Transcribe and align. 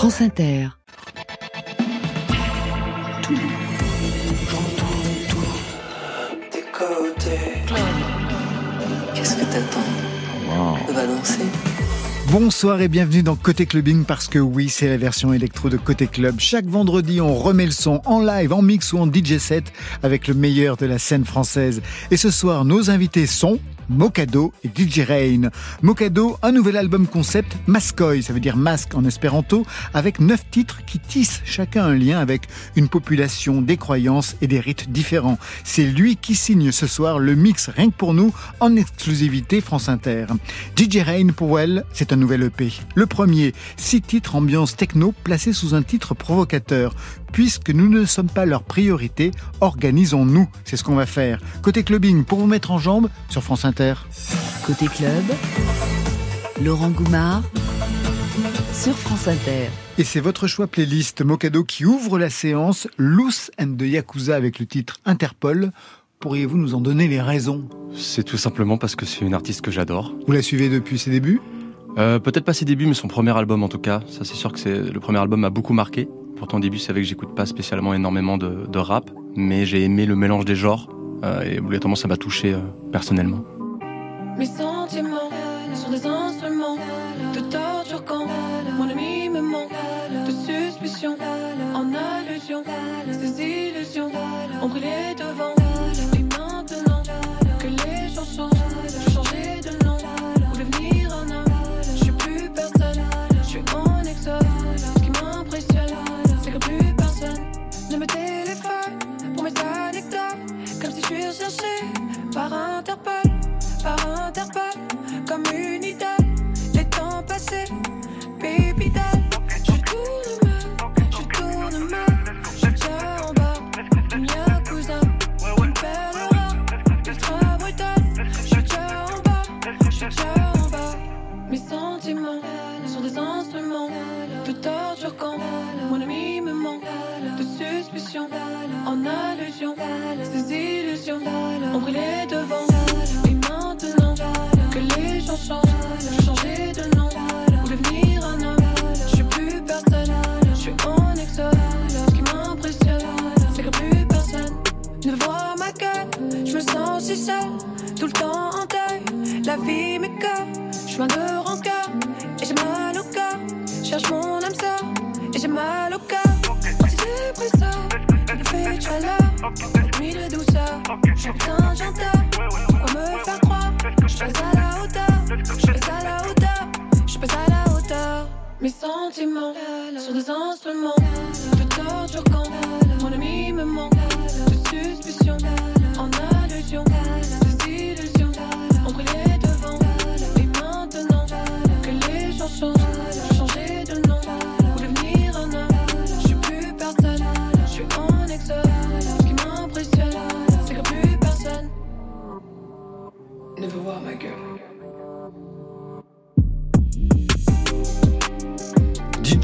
France 0.00 0.22
Inter. 0.22 0.68
Qu'est-ce 9.14 9.36
que 9.36 9.44
t'attends 9.44 9.80
On. 10.48 10.76
Bonsoir 12.32 12.80
et 12.80 12.88
bienvenue 12.88 13.22
dans 13.22 13.36
Côté 13.36 13.66
Clubbing 13.66 14.06
parce 14.06 14.26
que 14.26 14.38
oui, 14.38 14.70
c'est 14.70 14.88
la 14.88 14.96
version 14.96 15.34
électro 15.34 15.68
de 15.68 15.76
Côté 15.76 16.06
Club. 16.06 16.36
Chaque 16.38 16.64
vendredi, 16.64 17.20
on 17.20 17.34
remet 17.34 17.66
le 17.66 17.70
son 17.70 18.00
en 18.06 18.20
live, 18.22 18.54
en 18.54 18.62
mix 18.62 18.94
ou 18.94 18.98
en 19.00 19.06
DJ 19.06 19.36
set 19.36 19.70
avec 20.02 20.28
le 20.28 20.32
meilleur 20.34 20.78
de 20.78 20.86
la 20.86 20.98
scène 20.98 21.26
française. 21.26 21.82
Et 22.10 22.16
ce 22.16 22.30
soir, 22.30 22.64
nos 22.64 22.88
invités 22.88 23.26
sont 23.26 23.58
Mokado 23.90 24.52
et 24.64 24.68
DJ 24.68 25.00
Rain. 25.00 25.50
Mokado, 25.82 26.38
un 26.42 26.52
nouvel 26.52 26.76
album 26.76 27.06
concept, 27.06 27.56
Mascoy, 27.66 28.22
ça 28.22 28.32
veut 28.32 28.40
dire 28.40 28.56
masque 28.56 28.94
en 28.94 29.04
espéranto, 29.04 29.66
avec 29.92 30.20
neuf 30.20 30.48
titres 30.50 30.84
qui 30.86 30.98
tissent 30.98 31.42
chacun 31.44 31.84
un 31.84 31.94
lien 31.94 32.18
avec 32.18 32.48
une 32.76 32.88
population, 32.88 33.60
des 33.60 33.76
croyances 33.76 34.36
et 34.40 34.46
des 34.46 34.60
rites 34.60 34.90
différents. 34.92 35.38
C'est 35.64 35.84
lui 35.84 36.16
qui 36.16 36.34
signe 36.34 36.72
ce 36.72 36.86
soir 36.86 37.18
le 37.18 37.34
mix 37.34 37.68
rien 37.68 37.90
que 37.90 37.96
pour 37.96 38.14
nous 38.14 38.32
en 38.60 38.76
exclusivité 38.76 39.60
France 39.60 39.88
Inter. 39.88 40.26
DJ 40.76 40.98
Rain 40.98 41.28
pour 41.28 41.58
elle, 41.58 41.84
c'est 41.92 42.12
un 42.12 42.16
nouvel 42.16 42.44
EP. 42.44 42.72
Le 42.94 43.06
premier, 43.06 43.52
six 43.76 44.00
titres 44.00 44.36
ambiance 44.36 44.76
techno 44.76 45.12
placés 45.24 45.52
sous 45.52 45.74
un 45.74 45.82
titre 45.82 46.14
provocateur. 46.14 46.94
Puisque 47.32 47.70
nous 47.70 47.88
ne 47.88 48.04
sommes 48.04 48.28
pas 48.28 48.44
leur 48.44 48.62
priorité, 48.62 49.30
organisons-nous. 49.60 50.48
C'est 50.64 50.76
ce 50.76 50.84
qu'on 50.84 50.96
va 50.96 51.06
faire. 51.06 51.40
Côté 51.62 51.82
clubbing, 51.82 52.24
pour 52.24 52.38
vous 52.38 52.46
mettre 52.46 52.70
en 52.70 52.78
jambe 52.78 53.08
sur 53.28 53.42
France 53.42 53.64
Inter. 53.64 53.94
Côté 54.66 54.86
club, 54.86 55.24
Laurent 56.62 56.90
Goumard 56.90 57.42
sur 58.72 58.96
France 58.96 59.28
Inter. 59.28 59.68
Et 59.98 60.04
c'est 60.04 60.20
votre 60.20 60.46
choix 60.46 60.66
playlist 60.66 61.22
Mokado 61.22 61.64
qui 61.64 61.84
ouvre 61.84 62.18
la 62.18 62.30
séance 62.30 62.88
Loose 62.96 63.50
and 63.60 63.74
the 63.78 63.82
Yakuza 63.82 64.34
avec 64.34 64.58
le 64.58 64.66
titre 64.66 64.98
Interpol. 65.04 65.72
Pourriez-vous 66.20 66.56
nous 66.58 66.74
en 66.74 66.80
donner 66.80 67.08
les 67.08 67.20
raisons? 67.20 67.68
C'est 67.94 68.24
tout 68.24 68.36
simplement 68.36 68.78
parce 68.78 68.96
que 68.96 69.06
c'est 69.06 69.24
une 69.24 69.34
artiste 69.34 69.60
que 69.62 69.70
j'adore. 69.70 70.14
Vous 70.26 70.32
la 70.32 70.42
suivez 70.42 70.68
depuis 70.68 70.98
ses 70.98 71.10
débuts? 71.10 71.40
Euh, 71.98 72.18
Peut-être 72.18 72.44
pas 72.44 72.52
ses 72.54 72.64
débuts, 72.64 72.86
mais 72.86 72.94
son 72.94 73.08
premier 73.08 73.36
album 73.36 73.62
en 73.62 73.68
tout 73.68 73.78
cas. 73.78 74.00
Ça, 74.08 74.24
c'est 74.24 74.34
sûr 74.36 74.52
que 74.52 74.58
c'est 74.58 74.78
le 74.80 75.00
premier 75.00 75.18
album 75.18 75.40
m'a 75.40 75.50
beaucoup 75.50 75.72
marqué. 75.72 76.08
Pourtant, 76.40 76.56
au 76.56 76.60
début, 76.60 76.78
c'est 76.78 76.92
vrai 76.92 77.02
que 77.02 77.06
j'écoute 77.06 77.34
pas 77.34 77.44
spécialement 77.44 77.92
énormément 77.92 78.38
de, 78.38 78.66
de 78.66 78.78
rap, 78.78 79.10
mais 79.36 79.66
j'ai 79.66 79.84
aimé 79.84 80.06
le 80.06 80.16
mélange 80.16 80.46
des 80.46 80.54
genres 80.54 80.88
euh, 81.22 81.42
et 81.42 81.58
obligatoirement, 81.58 81.96
ça 81.96 82.08
m'a 82.08 82.16
touché 82.16 82.54
euh, 82.54 82.60
personnellement. 82.90 83.44
Mes 84.38 84.46
sentiments 84.46 85.28
sont 85.74 85.90
des 85.90 86.06
instruments 86.06 86.78
de 87.34 87.40
torture 87.40 88.02
quand 88.06 88.24
mon 88.78 88.88
ami 88.88 89.28
me 89.28 89.42
manque 89.42 89.68
de 90.26 90.30
suspicion 90.30 91.14
en 91.74 91.92
allusion. 91.92 92.62
Ces 93.12 93.42
illusions 93.42 94.10
ont 94.62 94.68
brûlé 94.68 95.14
devant. 95.18 96.19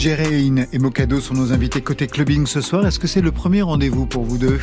DJ 0.07 0.11
Rain 0.11 0.67
et 0.73 0.79
Mokado 0.79 1.21
sont 1.21 1.35
nos 1.35 1.53
invités 1.53 1.81
côté 1.81 2.07
clubbing 2.07 2.47
ce 2.47 2.61
soir. 2.61 2.87
Est-ce 2.87 3.01
que 3.01 3.09
c'est 3.09 3.21
le 3.21 3.33
premier 3.33 3.63
rendez-vous 3.63 4.07
pour 4.07 4.23
vous 4.23 4.39
deux? 4.39 4.61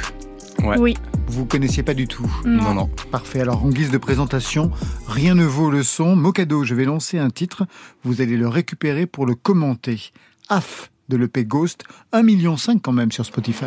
Ouais. 0.64 0.78
Oui. 0.80 0.98
Vous 1.28 1.46
connaissiez 1.46 1.84
pas 1.84 1.94
du 1.94 2.08
tout? 2.08 2.32
Non, 2.46 2.74
non. 2.74 2.90
Parfait. 3.12 3.42
Alors, 3.42 3.66
en 3.66 3.70
guise 3.70 3.92
de 3.92 3.98
présentation, 3.98 4.72
rien 5.06 5.36
ne 5.36 5.44
vaut 5.44 5.70
le 5.70 5.84
son. 5.84 6.16
Mokado, 6.16 6.64
je 6.64 6.76
vais 6.76 6.86
lancer 6.86 7.20
un 7.20 7.30
titre. 7.30 7.66
Vous 8.06 8.22
allez 8.22 8.38
le 8.38 8.48
récupérer 8.48 9.06
pour 9.06 9.26
le 9.26 9.36
commenter. 9.36 10.14
AF 10.48 10.92
de 11.10 11.18
l'EP 11.18 11.44
Ghost, 11.44 11.84
1,5 12.14 12.24
million 12.24 12.56
quand 12.82 12.94
même 12.94 13.12
sur 13.12 13.26
Spotify. 13.26 13.66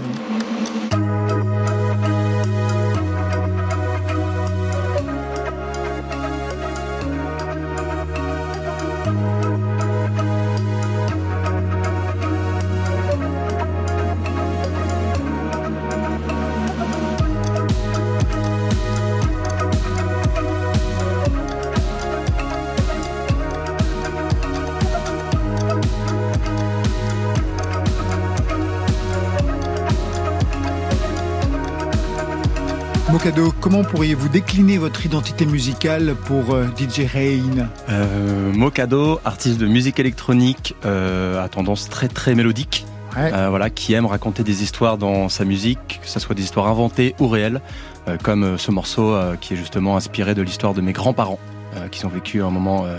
Comment 33.67 33.83
pourriez-vous 33.83 34.29
décliner 34.29 34.79
votre 34.79 35.05
identité 35.07 35.45
musicale 35.45 36.15
pour 36.27 36.55
euh, 36.55 36.67
DJ 36.79 37.01
Rain 37.13 37.69
Euh, 37.89 38.53
Mokado, 38.53 39.19
artiste 39.25 39.59
de 39.59 39.67
musique 39.67 39.99
électronique 39.99 40.77
euh, 40.85 41.43
à 41.45 41.49
tendance 41.49 41.89
très 41.89 42.07
très 42.07 42.37
mélodique, 42.37 42.87
Ouais. 43.17 43.33
euh, 43.35 43.49
voilà, 43.51 43.69
qui 43.69 43.93
aime 43.95 44.07
raconter 44.07 44.45
des 44.45 44.63
histoires 44.63 44.99
dans 44.99 45.29
sa 45.29 45.45
musique, 45.45 45.99
que 46.01 46.09
ce 46.09 46.21
soit 46.21 46.37
des 46.37 46.45
histoires 46.45 46.69
inventées 46.69 47.17
ou 47.19 47.27
réelles, 47.27 47.61
euh, 48.07 48.17
comme 48.23 48.45
euh, 48.45 48.57
ce 48.57 48.71
morceau 48.71 49.13
euh, 49.13 49.35
qui 49.35 49.55
est 49.55 49.57
justement 49.57 49.97
inspiré 49.97 50.37
de 50.37 50.43
l'histoire 50.43 50.73
de 50.73 50.81
mes 50.81 50.93
grands-parents, 50.93 51.41
euh, 51.75 51.89
qui 51.89 52.07
ont 52.07 52.09
vécu 52.09 52.45
un 52.45 52.51
moment 52.51 52.85
euh, 52.87 52.99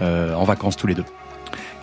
euh, 0.00 0.34
en 0.34 0.44
vacances 0.44 0.76
tous 0.78 0.86
les 0.86 0.94
deux. 0.94 1.04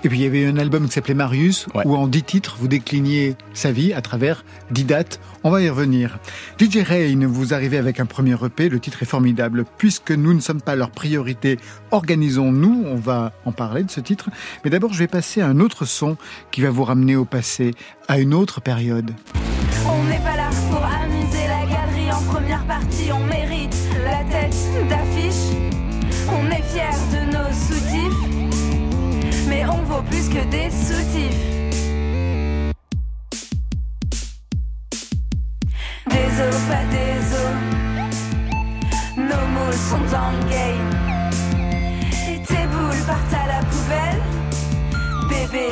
Et 0.04 0.10
puis 0.10 0.20
il 0.20 0.24
y 0.24 0.28
avait 0.28 0.46
un 0.46 0.58
album 0.58 0.86
qui 0.88 0.94
s'appelait 0.94 1.14
Marius, 1.14 1.68
Ouais. 1.76 1.84
où 1.86 1.96
en 1.96 2.08
dix 2.08 2.24
titres, 2.24 2.56
vous 2.60 2.68
décliniez 2.70 3.36
sa 3.54 3.72
vie 3.72 3.92
à 3.94 4.02
travers 4.02 4.46
dix 4.72 4.86
dates. 4.86 5.20
On 5.44 5.50
va 5.52 5.62
y 5.62 5.70
revenir. 5.70 6.20
DJ 6.58 6.78
Rain, 6.86 7.28
vous 7.28 7.54
arrivez 7.54 7.78
avec 7.78 8.00
un 8.00 8.06
premier 8.06 8.36
EP, 8.44 8.70
le 8.70 8.80
titre 8.80 9.04
est 9.04 9.06
formidable. 9.06 9.66
Puisque 9.78 10.12
nous 10.12 10.34
ne 10.34 10.40
sommes 10.40 10.62
pas 10.62 10.76
leur 10.76 10.92
priorité, 10.92 11.58
organisons-nous, 11.92 12.84
on 12.88 12.96
va 12.96 13.34
en 13.46 13.52
parler 13.52 13.84
de 13.84 13.92
ce 13.92 14.00
titre. 14.00 14.30
Mais 14.64 14.70
d'abord, 14.70 14.94
je 14.94 15.00
vais 15.00 15.08
passer 15.08 15.42
à 15.42 15.48
un 15.48 15.60
autre 15.60 15.86
son 15.86 16.18
qui 16.52 16.62
va 16.62 16.70
vous 16.70 16.84
ramener 16.84 17.16
au 17.16 17.26
passé, 17.26 17.72
à 18.08 18.20
une 18.20 18.34
autre 18.34 18.62
période. 18.62 19.12
On 19.86 20.04
n'est 20.06 20.20
pas 20.20 20.36
là 20.38 20.49
des 31.14 31.20
soutifs. 31.20 32.74
Des 36.10 36.30
os, 36.42 36.60
pas 36.68 36.84
des 36.92 37.20
os, 37.36 37.56
nos 39.18 39.46
moules 39.54 39.74
sont 39.74 40.16
en 40.16 40.32
game. 40.50 40.90
Et 42.28 42.40
tes 42.46 42.66
boules 42.68 43.04
partent 43.08 43.34
à 43.34 43.48
la 43.48 43.60
poubelle, 43.66 44.22
bébé. 45.30 45.68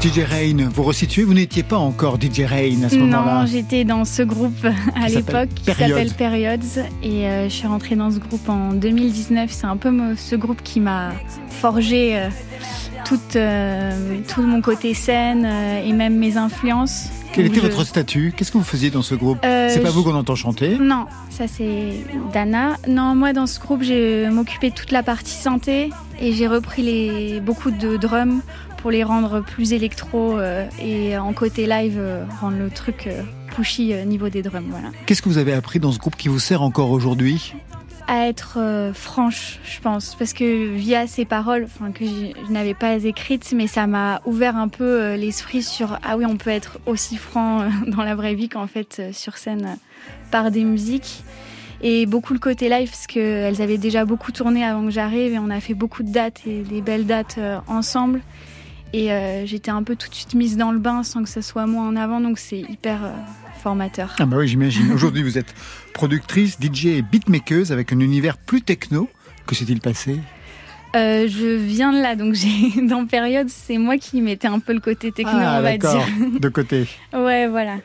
DJ 0.00 0.20
Rain, 0.20 0.68
vous 0.72 0.82
resituez, 0.84 1.24
vous 1.24 1.34
n'étiez 1.34 1.64
pas 1.64 1.76
encore 1.76 2.18
DJ 2.20 2.40
Rain 2.42 2.84
à 2.84 2.88
ce 2.88 2.96
moment-là. 2.96 3.40
Non, 3.40 3.46
j'étais 3.46 3.84
dans 3.84 4.04
ce 4.04 4.22
groupe 4.22 4.64
à 4.94 5.08
l'époque 5.08 5.48
qui 5.54 5.64
s'appelle 5.64 6.12
Periods 6.12 6.82
et 7.02 7.26
euh, 7.26 7.48
je 7.48 7.54
suis 7.54 7.66
rentrée 7.66 7.96
dans 7.96 8.10
ce 8.10 8.18
groupe 8.18 8.48
en 8.48 8.72
2019. 8.74 9.50
C'est 9.50 9.66
un 9.66 9.76
peu 9.76 10.14
ce 10.16 10.36
groupe 10.36 10.62
qui 10.62 10.78
m'a 10.78 11.12
forgé 11.50 12.16
euh, 12.16 12.28
euh, 13.36 14.18
tout 14.32 14.42
mon 14.42 14.60
côté 14.60 14.94
scène 14.94 15.44
euh, 15.46 15.82
et 15.84 15.92
même 15.92 16.16
mes 16.16 16.36
influences. 16.36 17.08
Quel 17.32 17.46
était 17.46 17.56
je- 17.56 17.60
votre 17.62 17.84
statut? 17.84 18.32
Qu'est-ce 18.36 18.50
que 18.52 18.58
vous 18.58 18.64
faisiez 18.64 18.90
dans 18.90 19.02
ce 19.02 19.14
groupe? 19.14 19.38
Euh, 19.44 19.68
C'est 19.70 19.80
pas 19.80 19.88
je- 19.88 19.94
vous 19.94 20.02
qu'on 20.02 20.14
entend 20.14 20.34
chanter 20.34 20.76
Non, 20.78 21.06
ça 21.30 21.44
c'est 21.46 22.04
Dana. 22.32 22.76
Non, 22.88 23.14
moi 23.14 23.32
dans 23.32 23.46
ce 23.46 23.60
groupe, 23.60 23.82
j'ai 23.82 24.28
m'occupé 24.30 24.70
de 24.70 24.74
toute 24.74 24.90
la 24.92 25.02
partie 25.02 25.32
santé 25.34 25.90
et 26.20 26.32
j'ai 26.32 26.46
repris 26.48 26.82
les, 26.82 27.40
beaucoup 27.40 27.70
de 27.70 27.96
drums 27.96 28.40
pour 28.78 28.90
les 28.90 29.02
rendre 29.04 29.40
plus 29.40 29.72
électro 29.72 30.38
euh, 30.38 30.66
et 30.80 31.16
en 31.18 31.32
côté 31.32 31.66
live, 31.66 31.96
euh, 31.98 32.24
rendre 32.40 32.56
le 32.58 32.70
truc 32.70 33.06
euh, 33.08 33.22
pushy 33.56 33.92
euh, 33.92 34.04
niveau 34.04 34.28
des 34.28 34.42
drums. 34.42 34.64
Voilà. 34.70 34.88
Qu'est-ce 35.06 35.20
que 35.22 35.28
vous 35.28 35.38
avez 35.38 35.52
appris 35.52 35.80
dans 35.80 35.90
ce 35.92 35.98
groupe 35.98 36.16
qui 36.16 36.28
vous 36.28 36.38
sert 36.38 36.62
encore 36.62 36.90
aujourd'hui? 36.90 37.54
À 38.10 38.26
être 38.26 38.56
euh, 38.56 38.94
franche, 38.94 39.58
je 39.64 39.80
pense, 39.80 40.14
parce 40.14 40.32
que 40.32 40.74
via 40.74 41.06
ces 41.06 41.26
paroles, 41.26 41.64
enfin 41.64 41.92
que 41.92 42.06
je, 42.06 42.50
n'avais 42.50 42.72
pas 42.72 42.94
écrites, 43.04 43.52
mais 43.54 43.66
ça 43.66 43.86
m'a 43.86 44.22
ouvert 44.24 44.56
un 44.56 44.68
peu 44.68 44.84
euh, 44.84 45.16
l'esprit 45.16 45.62
sur 45.62 45.98
ah 46.02 46.16
oui, 46.16 46.24
on 46.24 46.38
peut 46.38 46.48
être 46.48 46.78
aussi 46.86 47.18
franc 47.18 47.60
euh, 47.60 47.68
dans 47.86 48.02
la 48.02 48.14
vraie 48.14 48.34
vie 48.34 48.48
qu'en 48.48 48.66
fait 48.66 49.02
sur 49.12 49.36
scène 49.36 49.76
par 50.30 50.50
des 50.50 50.64
musiques. 50.64 51.22
Et 51.82 52.06
beaucoup 52.06 52.32
le 52.32 52.38
côté 52.38 52.70
live, 52.70 52.88
parce 52.88 53.06
qu'elles 53.06 53.60
avaient 53.60 53.76
déjà 53.76 54.06
beaucoup 54.06 54.32
tourné 54.32 54.64
avant 54.64 54.86
que 54.86 54.90
j'arrive, 54.90 55.34
et 55.34 55.38
on 55.38 55.50
a 55.50 55.60
fait 55.60 55.74
beaucoup 55.74 56.02
de 56.02 56.10
dates 56.10 56.40
et 56.46 56.62
des 56.62 56.80
belles 56.80 57.06
dates 57.06 57.38
ensemble. 57.66 58.22
Et 58.94 59.10
j'étais 59.44 59.70
un 59.70 59.84
peu 59.84 59.94
tout 59.94 60.08
de 60.08 60.14
suite 60.14 60.34
mise 60.34 60.56
dans 60.56 60.72
le 60.72 60.78
bain 60.78 61.04
sans 61.04 61.22
que 61.22 61.28
ce 61.28 61.40
soit 61.40 61.66
moi 61.66 61.84
en 61.84 61.94
avant, 61.94 62.20
donc 62.20 62.40
c'est 62.40 62.58
hyper 62.58 63.12
formateur. 63.58 64.16
Ah 64.18 64.26
bah 64.26 64.38
oui, 64.38 64.48
j'imagine. 64.48 64.90
Aujourd'hui, 64.94 65.22
vous 65.22 65.38
êtes 65.38 65.54
productrice, 65.98 66.58
DJ 66.60 66.86
et 66.86 67.02
beatmakeuse 67.02 67.72
avec 67.72 67.92
un 67.92 67.98
univers 67.98 68.38
plus 68.38 68.62
techno. 68.62 69.08
Que 69.48 69.56
s'est-il 69.56 69.80
passé? 69.80 70.20
Euh, 70.94 71.26
je 71.26 71.56
viens 71.56 71.92
de 71.92 72.00
là, 72.00 72.14
donc 72.14 72.34
j'ai 72.34 72.82
dans 72.86 73.04
période, 73.04 73.48
c'est 73.48 73.78
moi 73.78 73.98
qui 73.98 74.22
mettais 74.22 74.46
un 74.46 74.60
peu 74.60 74.72
le 74.72 74.78
côté 74.78 75.10
techno, 75.10 75.32
Ah 75.34 75.56
on 75.58 75.62
va 75.62 75.76
dire. 75.76 76.06
de 76.40 76.48
côté. 76.50 76.86
Ouais, 77.12 77.48
voilà. 77.48 77.78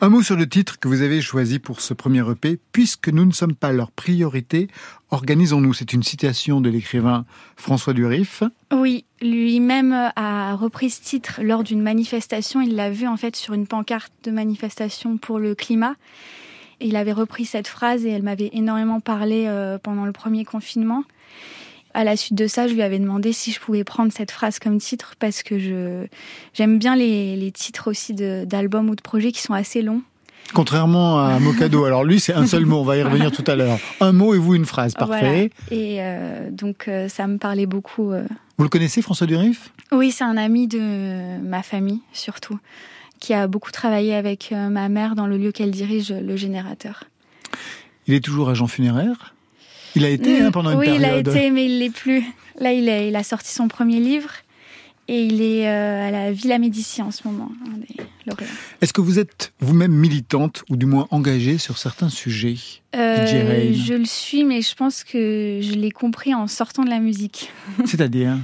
Un 0.00 0.08
mot 0.08 0.22
sur 0.22 0.34
le 0.34 0.48
titre 0.48 0.80
que 0.80 0.88
vous 0.88 1.02
avez 1.02 1.20
choisi 1.20 1.60
pour 1.60 1.80
ce 1.80 1.94
premier 1.94 2.28
EP. 2.28 2.58
Puisque 2.72 3.08
nous 3.08 3.24
ne 3.24 3.30
sommes 3.30 3.54
pas 3.54 3.70
leur 3.70 3.92
priorité, 3.92 4.66
organisons-nous. 5.12 5.72
C'est 5.72 5.92
une 5.92 6.02
citation 6.02 6.60
de 6.60 6.68
l'écrivain 6.68 7.24
François 7.54 7.92
Durif. 7.92 8.42
Oui, 8.72 9.04
lui-même 9.20 10.10
a 10.16 10.56
repris 10.56 10.90
ce 10.90 11.00
titre 11.00 11.40
lors 11.44 11.62
d'une 11.62 11.80
manifestation. 11.80 12.60
Il 12.60 12.74
l'a 12.74 12.90
vu 12.90 13.06
en 13.06 13.16
fait 13.16 13.36
sur 13.36 13.54
une 13.54 13.68
pancarte 13.68 14.12
de 14.24 14.32
manifestation 14.32 15.16
pour 15.16 15.38
le 15.38 15.54
climat. 15.54 15.94
Il 16.82 16.96
avait 16.96 17.12
repris 17.12 17.44
cette 17.44 17.68
phrase 17.68 18.04
et 18.04 18.10
elle 18.10 18.22
m'avait 18.22 18.50
énormément 18.52 19.00
parlé 19.00 19.44
euh, 19.46 19.78
pendant 19.78 20.04
le 20.04 20.12
premier 20.12 20.44
confinement. 20.44 21.04
À 21.94 22.04
la 22.04 22.16
suite 22.16 22.34
de 22.34 22.46
ça, 22.46 22.68
je 22.68 22.74
lui 22.74 22.82
avais 22.82 22.98
demandé 22.98 23.32
si 23.32 23.52
je 23.52 23.60
pouvais 23.60 23.84
prendre 23.84 24.12
cette 24.12 24.30
phrase 24.30 24.58
comme 24.58 24.78
titre 24.78 25.14
parce 25.18 25.42
que 25.42 25.58
je 25.58 26.06
j'aime 26.54 26.78
bien 26.78 26.96
les, 26.96 27.36
les 27.36 27.52
titres 27.52 27.90
aussi 27.90 28.14
d'albums 28.14 28.88
ou 28.88 28.96
de 28.96 29.02
projets 29.02 29.30
qui 29.30 29.42
sont 29.42 29.52
assez 29.52 29.82
longs. 29.82 30.02
Contrairement 30.54 31.20
à 31.20 31.38
Mocado. 31.38 31.84
Alors 31.86 32.04
lui, 32.04 32.18
c'est 32.18 32.32
un 32.34 32.46
seul 32.46 32.66
mot. 32.66 32.78
On 32.78 32.84
va 32.84 32.96
y 32.96 33.02
revenir 33.02 33.30
tout 33.30 33.44
à 33.46 33.56
l'heure. 33.56 33.78
Un 34.00 34.12
mot 34.12 34.34
et 34.34 34.38
vous 34.38 34.54
une 34.54 34.64
phrase. 34.64 34.94
Parfait. 34.94 35.50
Voilà. 35.68 35.82
Et 35.82 35.98
euh, 36.00 36.50
donc 36.50 36.88
euh, 36.88 37.08
ça 37.08 37.26
me 37.26 37.38
parlait 37.38 37.66
beaucoup. 37.66 38.12
Vous 38.58 38.64
le 38.64 38.70
connaissez, 38.70 39.02
François 39.02 39.26
Durif 39.26 39.72
Oui, 39.92 40.10
c'est 40.10 40.24
un 40.24 40.36
ami 40.36 40.68
de 40.68 41.40
ma 41.42 41.62
famille 41.62 42.00
surtout, 42.12 42.58
qui 43.22 43.34
a 43.34 43.46
beaucoup 43.46 43.70
travaillé 43.70 44.16
avec 44.16 44.50
euh, 44.50 44.68
ma 44.68 44.88
mère 44.88 45.14
dans 45.14 45.28
le 45.28 45.38
lieu 45.38 45.52
qu'elle 45.52 45.70
dirige, 45.70 46.10
le 46.12 46.36
générateur. 46.36 47.04
Il 48.08 48.14
est 48.14 48.20
toujours 48.20 48.50
agent 48.50 48.66
funéraire? 48.66 49.36
Il 49.94 50.04
a 50.04 50.08
été 50.08 50.40
hein, 50.40 50.50
pendant 50.50 50.72
une 50.72 50.78
oui, 50.78 50.86
période. 50.86 51.02
il 51.02 51.06
a 51.06 51.18
été, 51.18 51.50
mais 51.52 51.66
il 51.66 51.78
l'est 51.78 51.94
plus. 51.94 52.24
Là, 52.58 52.72
il 52.72 52.88
a, 52.88 53.06
il 53.06 53.14
a 53.14 53.22
sorti 53.22 53.52
son 53.52 53.68
premier 53.68 54.00
livre 54.00 54.30
et 55.06 55.22
il 55.22 55.40
est 55.40 55.68
euh, 55.68 56.08
à 56.08 56.10
la 56.10 56.32
Villa 56.32 56.58
Médicis 56.58 57.00
en 57.00 57.12
ce 57.12 57.28
moment. 57.28 57.52
Est-ce 58.80 58.92
que 58.92 59.00
vous 59.00 59.20
êtes 59.20 59.52
vous-même 59.60 59.92
militante 59.92 60.64
ou 60.68 60.76
du 60.76 60.86
moins 60.86 61.06
engagée 61.12 61.58
sur 61.58 61.78
certains 61.78 62.08
sujets? 62.08 62.56
Euh, 62.96 63.72
je 63.72 63.94
le 63.94 64.04
suis, 64.04 64.42
mais 64.42 64.62
je 64.62 64.74
pense 64.74 65.04
que 65.04 65.60
je 65.62 65.74
l'ai 65.74 65.92
compris 65.92 66.34
en 66.34 66.48
sortant 66.48 66.82
de 66.82 66.90
la 66.90 66.98
musique. 66.98 67.52
C'est-à-dire? 67.84 68.36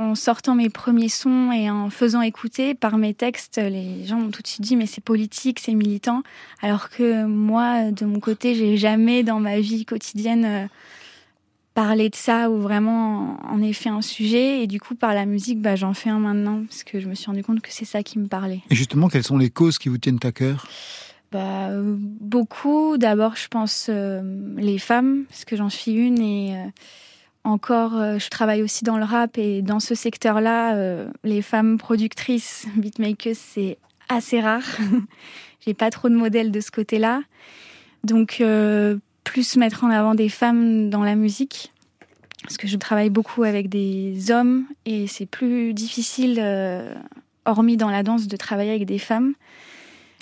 En 0.00 0.14
sortant 0.14 0.54
mes 0.54 0.70
premiers 0.70 1.10
sons 1.10 1.52
et 1.52 1.68
en 1.68 1.90
faisant 1.90 2.22
écouter 2.22 2.74
par 2.74 2.96
mes 2.96 3.12
textes, 3.12 3.58
les 3.58 4.06
gens 4.06 4.16
m'ont 4.16 4.30
tout 4.30 4.40
de 4.40 4.46
suite 4.46 4.62
dit 4.62 4.74
mais 4.74 4.86
c'est 4.86 5.04
politique, 5.04 5.60
c'est 5.60 5.74
militant. 5.74 6.22
Alors 6.62 6.88
que 6.88 7.26
moi, 7.26 7.90
de 7.90 8.06
mon 8.06 8.18
côté, 8.18 8.54
j'ai 8.54 8.78
jamais 8.78 9.22
dans 9.22 9.40
ma 9.40 9.60
vie 9.60 9.84
quotidienne 9.84 10.44
euh, 10.46 10.66
parlé 11.74 12.08
de 12.08 12.14
ça 12.14 12.48
ou 12.48 12.62
vraiment 12.62 13.36
en 13.44 13.60
ai 13.60 13.74
fait 13.74 13.90
un 13.90 14.00
sujet. 14.00 14.62
Et 14.62 14.66
du 14.66 14.80
coup, 14.80 14.94
par 14.94 15.12
la 15.12 15.26
musique, 15.26 15.60
bah, 15.60 15.76
j'en 15.76 15.92
fais 15.92 16.08
un 16.08 16.18
maintenant 16.18 16.62
parce 16.66 16.82
que 16.82 16.98
je 16.98 17.06
me 17.06 17.14
suis 17.14 17.26
rendu 17.26 17.44
compte 17.44 17.60
que 17.60 17.70
c'est 17.70 17.84
ça 17.84 18.02
qui 18.02 18.18
me 18.18 18.26
parlait. 18.26 18.62
Et 18.70 18.74
justement, 18.74 19.08
quelles 19.08 19.24
sont 19.24 19.36
les 19.36 19.50
causes 19.50 19.76
qui 19.76 19.90
vous 19.90 19.98
tiennent 19.98 20.20
à 20.22 20.32
cœur? 20.32 20.66
Bah, 21.30 21.68
euh, 21.68 21.96
beaucoup. 21.98 22.96
D'abord, 22.96 23.36
je 23.36 23.48
pense 23.48 23.88
euh, 23.90 24.22
les 24.56 24.78
femmes, 24.78 25.24
parce 25.28 25.44
que 25.44 25.56
j'en 25.56 25.68
suis 25.68 25.92
une 25.92 26.20
et 26.20 26.56
euh, 26.56 26.70
encore, 27.44 27.96
euh, 27.96 28.18
je 28.18 28.28
travaille 28.28 28.62
aussi 28.62 28.84
dans 28.84 28.98
le 28.98 29.04
rap 29.04 29.38
et 29.38 29.62
dans 29.62 29.80
ce 29.80 29.94
secteur-là, 29.94 30.74
euh, 30.74 31.08
les 31.24 31.42
femmes 31.42 31.78
productrices, 31.78 32.66
beatmakers, 32.76 33.34
c'est 33.36 33.78
assez 34.08 34.40
rare. 34.40 34.64
J'ai 35.64 35.74
pas 35.74 35.90
trop 35.90 36.08
de 36.08 36.14
modèles 36.14 36.50
de 36.50 36.60
ce 36.60 36.70
côté-là. 36.70 37.22
Donc, 38.04 38.38
euh, 38.40 38.96
plus 39.24 39.56
mettre 39.56 39.84
en 39.84 39.90
avant 39.90 40.14
des 40.14 40.28
femmes 40.28 40.90
dans 40.90 41.04
la 41.04 41.14
musique. 41.14 41.72
Parce 42.42 42.56
que 42.56 42.66
je 42.66 42.76
travaille 42.76 43.10
beaucoup 43.10 43.42
avec 43.42 43.68
des 43.68 44.30
hommes 44.30 44.64
et 44.86 45.06
c'est 45.06 45.26
plus 45.26 45.74
difficile, 45.74 46.38
euh, 46.40 46.94
hormis 47.44 47.76
dans 47.76 47.90
la 47.90 48.02
danse, 48.02 48.28
de 48.28 48.36
travailler 48.36 48.70
avec 48.70 48.86
des 48.86 48.98
femmes. 48.98 49.34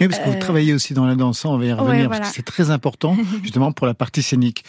Oui, 0.00 0.08
parce 0.08 0.20
que 0.20 0.28
vous 0.28 0.38
travaillez 0.38 0.72
aussi 0.72 0.94
dans 0.94 1.06
la 1.06 1.14
danse, 1.14 1.40
ça, 1.40 1.48
on 1.48 1.58
va 1.58 1.64
y 1.64 1.72
revenir, 1.72 2.02
ouais, 2.02 2.08
parce 2.08 2.30
que 2.30 2.36
c'est 2.36 2.44
très 2.44 2.70
important, 2.70 3.16
justement, 3.42 3.72
pour 3.72 3.86
la 3.86 3.94
partie 3.94 4.22
scénique. 4.22 4.64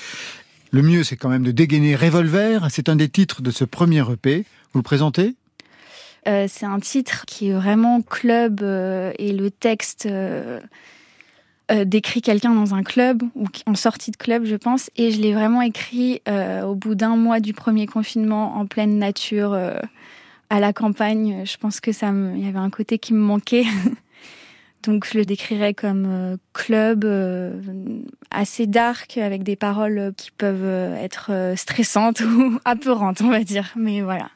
Le 0.72 0.84
mieux, 0.84 1.04
c'est 1.04 1.18
quand 1.18 1.30
même 1.30 1.44
de 1.44 1.52
dégainer 1.52 1.96
Revolver. 1.96 2.68
C'est 2.70 2.90
un 2.90 2.96
des 2.96 3.10
titres 3.10 3.42
de 3.42 3.50
ce 3.50 3.66
premier 3.66 4.04
EP. 4.12 4.46
Vous 4.74 4.80
le 4.80 4.84
présentez? 4.84 5.36
Euh, 6.28 6.46
c'est 6.48 6.66
un 6.66 6.80
titre 6.80 7.26
qui 7.26 7.50
est 7.50 7.54
vraiment 7.54 8.02
club 8.02 8.62
euh, 8.62 9.12
et 9.18 9.32
le 9.32 9.50
texte 9.50 10.06
euh, 10.06 10.60
décrit 11.86 12.22
quelqu'un 12.22 12.54
dans 12.54 12.76
un 12.76 12.84
club 12.84 13.24
ou 13.36 13.46
en 13.66 13.74
sortie 13.74 14.12
de 14.12 14.18
club, 14.18 14.46
je 14.46 14.56
pense. 14.56 14.92
Et 14.96 15.12
je 15.12 15.20
l'ai 15.20 15.34
vraiment 15.34 15.62
écrit 15.62 16.22
au 16.28 16.76
bout 16.76 16.96
d'un 16.96 17.16
mois 17.16 17.40
du 17.40 17.54
premier 17.54 17.86
confinement, 17.86 18.58
en 18.58 18.66
pleine 18.66 18.98
nature, 18.98 19.54
à 20.50 20.60
la 20.60 20.74
campagne. 20.74 21.44
Je 21.46 21.58
pense 21.58 21.80
que 21.80 21.92
ça, 21.92 22.12
il 22.36 22.44
y 22.44 22.48
avait 22.48 22.60
un 22.60 22.72
côté 22.72 22.98
qui 22.98 23.14
me 23.14 23.20
manquait. 23.20 23.66
Donc 24.84 25.06
je 25.06 25.18
le 25.18 25.26
décrirais 25.26 25.74
comme 25.74 26.06
euh, 26.08 26.38
club 26.54 27.04
euh, 27.04 27.52
assez 28.32 28.68
dark 28.68 29.18
avec 29.18 29.44
des 29.44 29.56
paroles 29.56 30.14
qui 30.16 30.32
peuvent 30.32 30.64
euh, 30.64 30.96
être 30.96 31.32
euh, 31.32 31.56
stressantes 31.56 32.22
ou 32.22 32.60
apeurantes, 32.66 33.22
on 33.22 33.30
va 33.30 33.44
dire. 33.44 33.74
Mais 33.76 34.02
voilà. 34.02 34.30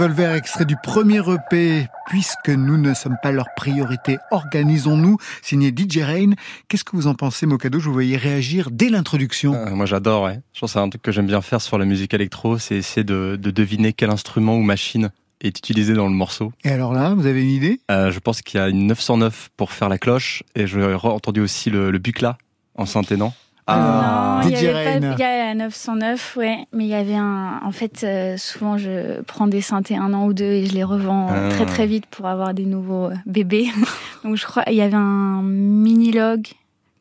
Revolver 0.00 0.34
extrait 0.34 0.64
du 0.64 0.76
premier 0.82 1.18
EP, 1.18 1.86
puisque 2.06 2.48
nous 2.48 2.78
ne 2.78 2.94
sommes 2.94 3.18
pas 3.22 3.32
leur 3.32 3.48
priorité, 3.54 4.16
organisons-nous, 4.30 5.18
signé 5.42 5.74
DJ 5.76 5.98
Rain. 5.98 6.30
Qu'est-ce 6.68 6.84
que 6.84 6.96
vous 6.96 7.06
en 7.06 7.14
pensez, 7.14 7.44
Mokado? 7.44 7.78
Je 7.80 7.84
vous 7.84 7.92
voyais 7.92 8.16
réagir 8.16 8.70
dès 8.70 8.88
l'introduction. 8.88 9.52
Euh, 9.52 9.74
moi 9.74 9.84
j'adore, 9.84 10.22
ouais. 10.22 10.40
Je 10.54 10.60
pense 10.60 10.70
que 10.70 10.72
c'est 10.72 10.82
un 10.82 10.88
truc 10.88 11.02
que 11.02 11.12
j'aime 11.12 11.26
bien 11.26 11.42
faire 11.42 11.60
sur 11.60 11.76
la 11.76 11.84
musique 11.84 12.14
électro, 12.14 12.56
c'est 12.56 12.76
essayer 12.76 13.04
de, 13.04 13.36
deviner 13.36 13.92
quel 13.92 14.08
instrument 14.08 14.56
ou 14.56 14.62
machine 14.62 15.10
est 15.42 15.58
utilisé 15.58 15.92
dans 15.92 16.06
le 16.06 16.14
morceau. 16.14 16.54
Et 16.64 16.70
alors 16.70 16.94
là, 16.94 17.12
vous 17.12 17.26
avez 17.26 17.42
une 17.42 17.50
idée? 17.50 17.80
Euh, 17.90 18.10
Je 18.10 18.20
pense 18.20 18.40
qu'il 18.40 18.58
y 18.58 18.62
a 18.62 18.70
une 18.70 18.86
909 18.86 19.50
pour 19.58 19.70
faire 19.70 19.90
la 19.90 19.98
cloche, 19.98 20.42
et 20.54 20.66
j'ai 20.66 20.82
entendu 20.82 21.42
aussi 21.42 21.68
le, 21.68 21.90
le 21.90 21.98
bucla 21.98 22.38
en 22.74 22.86
synthé, 22.86 23.18
non 23.18 23.34
ah, 23.70 24.40
non, 24.42 24.48
il 24.48 24.62
y 24.62 24.66
avait 24.66 25.00
pas, 25.00 25.14
il 25.14 25.18
y 25.18 25.22
a 25.22 25.54
909, 25.54 26.36
ouais, 26.36 26.66
mais 26.72 26.84
il 26.84 26.88
y 26.88 26.94
avait 26.94 27.16
un. 27.16 27.60
En 27.62 27.72
fait, 27.72 28.04
euh, 28.04 28.36
souvent 28.36 28.78
je 28.78 29.20
prends 29.22 29.46
des 29.46 29.60
synthés 29.60 29.96
un 29.96 30.12
an 30.14 30.26
ou 30.26 30.32
deux 30.32 30.44
et 30.44 30.66
je 30.66 30.74
les 30.74 30.84
revends 30.84 31.28
ah. 31.30 31.48
très 31.50 31.66
très 31.66 31.86
vite 31.86 32.06
pour 32.06 32.26
avoir 32.26 32.54
des 32.54 32.66
nouveaux 32.66 33.06
euh, 33.06 33.14
bébés. 33.26 33.68
Donc 34.24 34.36
je 34.36 34.46
crois 34.46 34.64
il 34.68 34.74
y 34.74 34.82
avait 34.82 34.94
un 34.94 35.42
Minilog, 35.42 36.46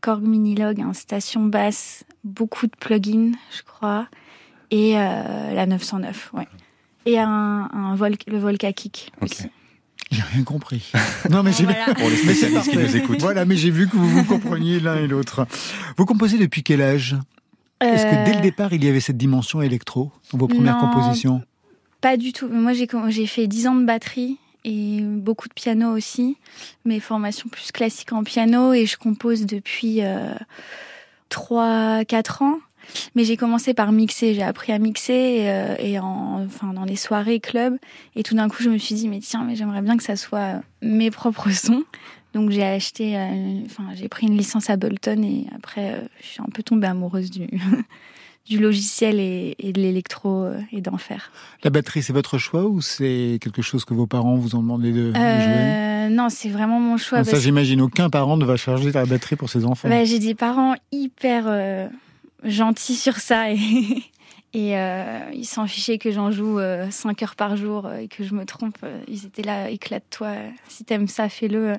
Korg 0.01 0.23
Minilog, 0.23 0.81
un 0.81 0.93
station 0.93 1.41
basse, 1.41 2.03
beaucoup 2.23 2.67
de 2.67 2.75
plugins, 2.79 3.31
je 3.55 3.63
crois, 3.63 4.07
et 4.71 4.97
euh, 4.97 5.53
la 5.53 5.65
909, 5.65 6.31
ouais, 6.33 6.47
et 7.05 7.19
un, 7.19 7.69
un 7.73 7.95
le 8.27 8.37
Volca 8.37 8.73
Kick 8.73 9.11
aussi. 9.21 9.49
J'ai 10.11 10.23
rien 10.23 10.43
compris. 10.43 10.91
Non, 11.29 11.43
mais 11.43 11.51
j'ai 11.51 11.65
Pour 11.65 12.09
les 12.09 12.15
spécialistes 12.15 12.69
qui 12.69 12.77
nous 12.77 12.95
écoutent. 12.95 13.21
Voilà, 13.21 13.45
mais 13.45 13.55
j'ai 13.55 13.69
vu 13.69 13.87
que 13.87 13.95
vous 13.95 14.09
vous 14.09 14.23
compreniez 14.23 14.79
l'un 14.79 14.95
et 14.95 15.07
l'autre. 15.07 15.45
Vous 15.97 16.05
composez 16.05 16.37
depuis 16.37 16.63
quel 16.63 16.81
âge? 16.81 17.15
Est-ce 17.81 18.05
que 18.05 18.25
dès 18.25 18.33
le 18.33 18.39
euh, 18.39 18.41
départ, 18.41 18.73
il 18.73 18.83
y 18.83 18.89
avait 18.89 18.99
cette 18.99 19.17
dimension 19.17 19.61
électro 19.61 20.11
dans 20.31 20.39
vos 20.39 20.47
premières 20.47 20.79
compositions? 20.79 21.41
Pas 22.01 22.17
du 22.17 22.33
tout. 22.33 22.47
Moi, 22.47 22.73
j'ai 22.73 23.27
fait 23.27 23.47
10 23.47 23.67
ans 23.67 23.75
de 23.75 23.85
batterie 23.85 24.37
et 24.65 25.01
beaucoup 25.01 25.47
de 25.47 25.53
piano 25.53 25.95
aussi. 25.95 26.37
Mes 26.85 26.99
formations 26.99 27.49
plus 27.49 27.71
classiques 27.71 28.13
en 28.13 28.23
piano 28.23 28.73
et 28.73 28.85
je 28.85 28.97
compose 28.97 29.45
depuis 29.45 30.01
euh, 30.01 30.33
3-4 31.29 32.43
ans. 32.43 32.59
Mais 33.15 33.23
j'ai 33.23 33.37
commencé 33.37 33.73
par 33.73 33.91
mixer, 33.91 34.33
j'ai 34.33 34.43
appris 34.43 34.71
à 34.71 34.79
mixer 34.79 35.47
euh, 35.47 35.75
et 35.79 35.99
en, 35.99 36.43
enfin 36.45 36.73
dans 36.73 36.85
les 36.85 36.95
soirées 36.95 37.39
clubs 37.39 37.77
et 38.15 38.23
tout 38.23 38.35
d'un 38.35 38.49
coup 38.49 38.63
je 38.63 38.69
me 38.69 38.77
suis 38.77 38.95
dit 38.95 39.07
mais 39.07 39.19
tiens 39.19 39.43
mais 39.43 39.55
j'aimerais 39.55 39.81
bien 39.81 39.97
que 39.97 40.03
ça 40.03 40.15
soit 40.15 40.61
mes 40.81 41.11
propres 41.11 41.49
sons. 41.51 41.83
Donc 42.33 42.51
j'ai 42.51 42.63
acheté, 42.63 43.17
euh, 43.17 43.61
enfin 43.65 43.85
j'ai 43.95 44.07
pris 44.07 44.27
une 44.27 44.37
licence 44.37 44.69
Ableton 44.69 45.23
et 45.23 45.47
après 45.55 45.93
euh, 45.93 46.01
je 46.21 46.27
suis 46.27 46.41
un 46.41 46.49
peu 46.53 46.61
tombée 46.61 46.87
amoureuse 46.87 47.31
du 47.31 47.47
du 48.47 48.57
logiciel 48.57 49.19
et, 49.19 49.55
de 49.59 49.79
l'électro 49.79 50.47
et 50.71 50.81
d'en 50.81 50.97
faire. 50.97 51.31
La 51.63 51.69
batterie, 51.69 52.01
c'est 52.01 52.13
votre 52.13 52.39
choix 52.39 52.65
ou 52.65 52.81
c'est 52.81 53.37
quelque 53.39 53.61
chose 53.61 53.85
que 53.85 53.93
vos 53.93 54.07
parents 54.07 54.37
vous 54.37 54.55
ont 54.55 54.61
demandé 54.61 54.91
de, 54.91 55.13
jouer? 55.13 56.07
Non, 56.09 56.29
c'est 56.29 56.49
vraiment 56.49 56.79
mon 56.79 56.97
choix. 56.97 57.23
ça, 57.23 57.39
j'imagine, 57.39 57.79
aucun 57.79 58.09
parent 58.09 58.37
ne 58.37 58.45
va 58.45 58.55
charger 58.55 58.91
la 58.91 59.05
batterie 59.05 59.35
pour 59.35 59.51
ses 59.51 59.65
enfants. 59.65 59.87
Bah, 59.87 60.03
j'ai 60.03 60.17
des 60.17 60.33
parents 60.33 60.73
hyper 60.91 61.45
gentil 62.43 62.95
sur 62.95 63.17
ça 63.17 63.51
et, 63.51 63.57
et 64.53 64.77
euh, 64.77 65.19
ils 65.33 65.45
s'en 65.45 65.67
fichaient 65.67 65.99
que 65.99 66.11
j'en 66.11 66.31
joue 66.31 66.57
5 66.57 66.59
euh, 66.59 67.25
heures 67.25 67.35
par 67.35 67.55
jour 67.55 67.85
euh, 67.85 67.97
et 67.97 68.07
que 68.07 68.23
je 68.23 68.33
me 68.33 68.45
trompe. 68.45 68.77
Ils 69.07 69.25
étaient 69.25 69.43
là, 69.43 69.69
éclate-toi, 69.69 70.33
si 70.67 70.83
t'aimes 70.83 71.07
ça, 71.07 71.29
fais-le. 71.29 71.73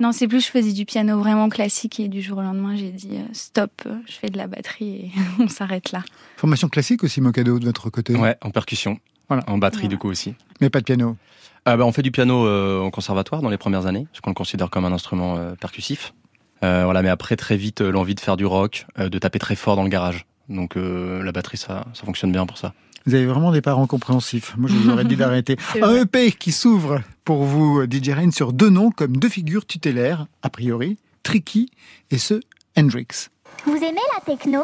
Non, 0.00 0.12
c'est 0.12 0.26
plus, 0.26 0.44
je 0.44 0.50
faisais 0.50 0.72
du 0.72 0.86
piano 0.86 1.18
vraiment 1.18 1.48
classique 1.48 2.00
et 2.00 2.08
du 2.08 2.22
jour 2.22 2.38
au 2.38 2.42
lendemain, 2.42 2.74
j'ai 2.74 2.90
dit 2.90 3.18
stop, 3.32 3.70
je 4.06 4.12
fais 4.12 4.30
de 4.30 4.38
la 4.38 4.46
batterie 4.46 4.94
et 4.94 5.10
on 5.42 5.48
s'arrête 5.48 5.92
là. 5.92 6.02
Formation 6.36 6.68
classique 6.68 7.04
aussi, 7.04 7.20
Mocado, 7.20 7.58
de 7.58 7.66
votre 7.66 7.90
côté 7.90 8.14
Ouais, 8.14 8.36
en 8.40 8.50
percussion. 8.50 8.98
Voilà. 9.28 9.42
En 9.48 9.58
batterie, 9.58 9.88
du 9.88 9.98
coup 9.98 10.08
aussi. 10.08 10.34
Mais 10.60 10.70
pas 10.70 10.78
de 10.78 10.84
piano 10.84 11.16
bah, 11.64 11.76
On 11.80 11.90
fait 11.90 12.02
du 12.02 12.12
piano 12.12 12.46
au 12.80 12.90
conservatoire 12.90 13.42
dans 13.42 13.50
les 13.50 13.58
premières 13.58 13.86
années, 13.86 14.06
parce 14.10 14.20
qu'on 14.20 14.30
le 14.30 14.34
considère 14.34 14.70
comme 14.70 14.84
un 14.84 14.92
instrument 14.92 15.36
percussif. 15.60 16.14
Euh, 16.62 16.84
voilà, 16.84 17.02
mais 17.02 17.08
après 17.08 17.36
très 17.36 17.56
vite 17.56 17.80
euh, 17.80 17.90
l'envie 17.90 18.14
de 18.14 18.20
faire 18.20 18.36
du 18.36 18.46
rock, 18.46 18.86
euh, 18.98 19.08
de 19.08 19.18
taper 19.18 19.38
très 19.38 19.56
fort 19.56 19.76
dans 19.76 19.82
le 19.82 19.88
garage. 19.88 20.26
Donc 20.48 20.76
la 20.76 21.32
batterie, 21.32 21.56
ça, 21.56 21.86
ça 21.92 22.04
fonctionne 22.04 22.30
bien 22.30 22.46
pour 22.46 22.56
ça. 22.56 22.72
Vous 23.04 23.14
avez 23.14 23.26
vraiment 23.26 23.50
des 23.50 23.62
parents 23.62 23.88
compréhensifs. 23.88 24.54
Moi, 24.56 24.70
je 24.70 24.76
vous 24.76 24.90
aurais 24.90 25.04
dit 25.04 25.16
d'arrêter. 25.16 25.56
Un 25.82 26.02
EP 26.02 26.30
qui 26.30 26.52
s'ouvre 26.52 27.00
pour 27.24 27.42
vous, 27.42 27.82
DJ 27.82 28.10
Rain, 28.10 28.30
sur 28.30 28.52
deux 28.52 28.70
noms 28.70 28.92
comme 28.92 29.16
deux 29.16 29.28
figures 29.28 29.66
tutélaires, 29.66 30.26
a 30.44 30.50
priori, 30.50 30.98
Tricky 31.24 31.68
et 32.12 32.18
ce 32.18 32.40
Hendrix. 32.78 33.28
Vous 33.64 33.74
aimez 33.74 33.98
la 34.14 34.24
techno? 34.24 34.62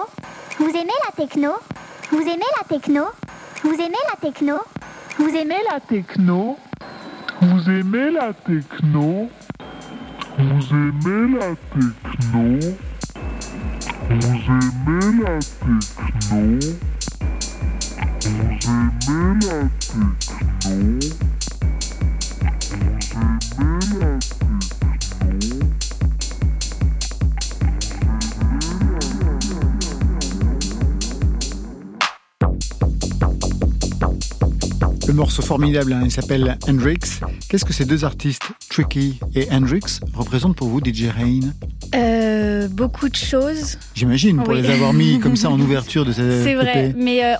Vous 0.58 0.68
aimez 0.68 0.92
la 1.04 1.16
techno? 1.16 1.50
Vous 2.12 2.20
aimez 2.20 2.44
la 2.58 2.68
techno? 2.68 3.02
Vous 3.64 3.72
aimez 3.72 3.96
la 4.08 4.16
techno? 4.20 4.54
Vous 5.18 5.28
aimez 5.28 5.56
la 5.68 5.80
techno? 5.80 6.56
Vous 7.40 7.68
aimez 7.68 8.12
la 8.12 8.32
techno? 8.32 9.28
Vous 10.38 10.64
aimez 10.70 11.38
la 11.38 11.54
techno? 11.72 12.44
Vous 14.08 14.24
aimez 14.48 15.06
la 15.22 15.38
techno? 15.38 16.40
Vous 18.20 18.36
aimez 18.68 19.34
la 19.46 19.58
techno? 19.78 20.06
Vous 23.56 23.60
aimez 23.60 23.88
la 24.00 24.18
techno? 24.18 24.52
Le 35.08 35.14
morceau 35.14 35.42
formidable, 35.42 35.92
hein, 35.92 36.02
il 36.04 36.10
s'appelle 36.10 36.56
Hendrix. 36.66 37.20
Qu'est-ce 37.48 37.64
que 37.66 37.72
ces 37.72 37.84
deux 37.84 38.04
artistes, 38.04 38.51
Tricky 38.72 39.20
et 39.34 39.48
Hendrix, 39.50 40.00
représentent 40.14 40.56
pour 40.56 40.68
vous, 40.68 40.80
DJ 40.80 41.08
Rain 41.14 41.40
euh, 41.94 42.68
Beaucoup 42.68 43.10
de 43.10 43.16
choses. 43.16 43.76
J'imagine, 43.94 44.42
pour 44.42 44.54
les 44.54 44.70
avoir 44.70 44.94
mis 44.94 45.20
comme 45.20 45.36
ça 45.36 45.50
en 45.50 45.60
ouverture 45.60 46.06
de 46.06 46.12
cette 46.12 46.42
C'est 46.42 46.54
vrai, 46.54 46.94
mais 46.96 47.22
euh, 47.22 47.34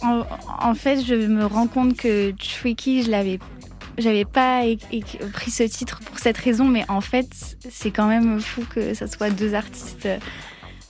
en, 0.61 0.75
fait, 0.75 1.03
je 1.03 1.15
me 1.15 1.47
rends 1.47 1.69
compte 1.69 1.97
que 1.97 2.33
Tricky, 2.33 3.03
je 3.03 3.11
l'avais 3.11 3.39
j'avais 3.99 4.25
pas 4.25 4.63
pris 5.33 5.51
ce 5.51 5.63
titre 5.63 6.01
pour 6.05 6.19
cette 6.19 6.37
raison, 6.37 6.67
mais 6.67 6.85
en 6.89 7.01
fait, 7.01 7.29
c'est 7.71 7.91
quand 7.91 8.09
même 8.09 8.41
fou 8.41 8.63
que 8.69 8.93
ça 8.93 9.07
soit 9.07 9.31
deux 9.31 9.55
artistes 9.55 10.09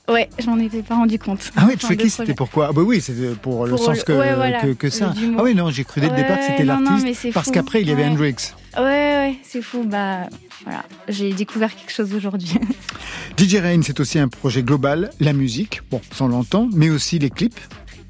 Ouais, 0.09 0.29
je 0.41 0.47
m'en 0.47 0.59
étais 0.59 0.83
pas 0.83 0.97
rendu 0.97 1.19
compte. 1.21 1.53
Ah 1.57 1.67
oui, 1.69 1.77
Tricky, 1.77 2.11
c'était 2.11 2.35
pourquoi 2.35 2.69
Ah 2.71 2.73
bah 2.73 2.83
oui, 2.83 3.01
c'était 3.01 3.37
pour, 3.41 3.67
le 3.67 3.77
sens 3.77 4.03
que, 4.03 4.73
que, 4.73 4.91
ça. 4.91 5.15
Ah 5.39 5.43
oui, 5.45 5.55
non, 5.55 5.71
j'ai 5.71 5.85
cru 5.85 6.01
dès 6.01 6.09
le 6.09 6.17
départ 6.17 6.39
que 6.39 6.47
c'était 6.47 6.65
l'artiste, 6.65 7.33
parce 7.33 7.53
qu'après, 7.53 7.83
il 7.83 7.89
y 7.89 7.93
avait 7.93 8.05
Hendrix. 8.05 8.55
Ouais, 8.77 8.83
ouais, 8.83 9.39
c'est 9.43 9.63
fou. 9.63 9.85
Bah, 9.85 10.29
voilà, 10.65 10.85
j'ai 11.09 11.33
découvert 11.33 11.75
quelque 11.75 11.93
chose 11.93 12.15
aujourd'hui. 12.15 12.55
DJ 13.39 13.57
Rain, 13.57 13.81
c'est 13.83 14.01
aussi 14.01 14.19
un 14.19 14.29
projet 14.29 14.63
global, 14.63 15.11
la 15.21 15.33
musique, 15.33 15.83
bon, 15.91 16.01
sans 16.13 16.29
l'entend, 16.29 16.69
mais 16.73 16.91
aussi 16.91 17.19
les 17.19 17.31
clips, 17.31 17.61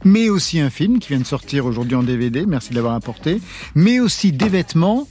mais 0.04 0.28
aussi 0.28 0.60
un 0.60 0.70
film 0.70 0.98
qui 0.98 1.08
vient 1.08 1.18
de 1.18 1.26
sortir 1.26 1.66
aujourd'hui 1.66 1.96
en 1.96 2.02
DVD, 2.02 2.46
merci 2.46 2.70
de 2.70 2.74
l'avoir 2.74 2.94
apporté, 2.94 3.40
mais 3.74 4.00
aussi 4.00 4.32
des 4.32 4.48
vêtements, 4.48 5.08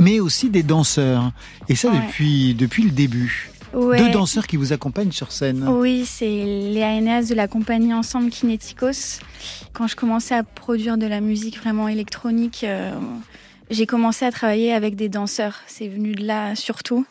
mais 0.00 0.20
aussi 0.20 0.50
des 0.50 0.62
danseurs. 0.62 1.32
Et 1.68 1.74
ça 1.74 1.90
depuis, 1.90 2.54
depuis 2.54 2.84
le 2.84 2.90
début. 2.90 3.50
Deux 3.72 4.10
danseurs 4.10 4.46
qui 4.46 4.56
vous 4.58 4.72
accompagnent 4.72 5.12
sur 5.12 5.32
scène. 5.32 5.66
Oui, 5.66 6.04
c'est 6.06 6.26
Léa 6.26 6.94
Enéas 6.98 7.22
de 7.22 7.34
la 7.34 7.48
compagnie 7.48 7.94
Ensemble 7.94 8.30
Kineticos. 8.30 9.20
Quand 9.72 9.86
je 9.86 9.96
commençais 9.96 10.34
à 10.34 10.42
produire 10.42 10.98
de 10.98 11.06
la 11.06 11.22
musique 11.22 11.58
vraiment 11.58 11.88
électronique, 11.88 12.64
euh, 12.64 12.92
j'ai 13.72 13.86
commencé 13.86 14.24
à 14.24 14.30
travailler 14.30 14.72
avec 14.72 14.96
des 14.96 15.08
danseurs. 15.08 15.60
C'est 15.66 15.88
venu 15.88 16.12
de 16.12 16.24
là 16.24 16.54
surtout. 16.54 17.06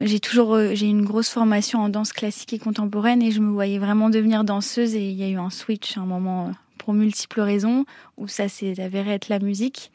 j'ai 0.00 0.20
toujours 0.20 0.54
euh, 0.54 0.70
j'ai 0.74 0.86
une 0.86 1.04
grosse 1.04 1.28
formation 1.28 1.80
en 1.80 1.88
danse 1.88 2.12
classique 2.12 2.52
et 2.52 2.58
contemporaine 2.58 3.22
et 3.22 3.32
je 3.32 3.40
me 3.40 3.50
voyais 3.50 3.78
vraiment 3.78 4.08
devenir 4.08 4.44
danseuse 4.44 4.94
et 4.94 5.10
il 5.10 5.16
y 5.16 5.24
a 5.24 5.28
eu 5.28 5.38
un 5.38 5.50
switch 5.50 5.98
un 5.98 6.06
moment 6.06 6.46
euh, 6.46 6.50
pour 6.78 6.94
multiples 6.94 7.40
raisons 7.40 7.84
où 8.16 8.28
ça 8.28 8.48
s'est 8.48 8.80
avéré 8.80 9.10
être 9.10 9.28
la 9.28 9.40
musique. 9.40 9.90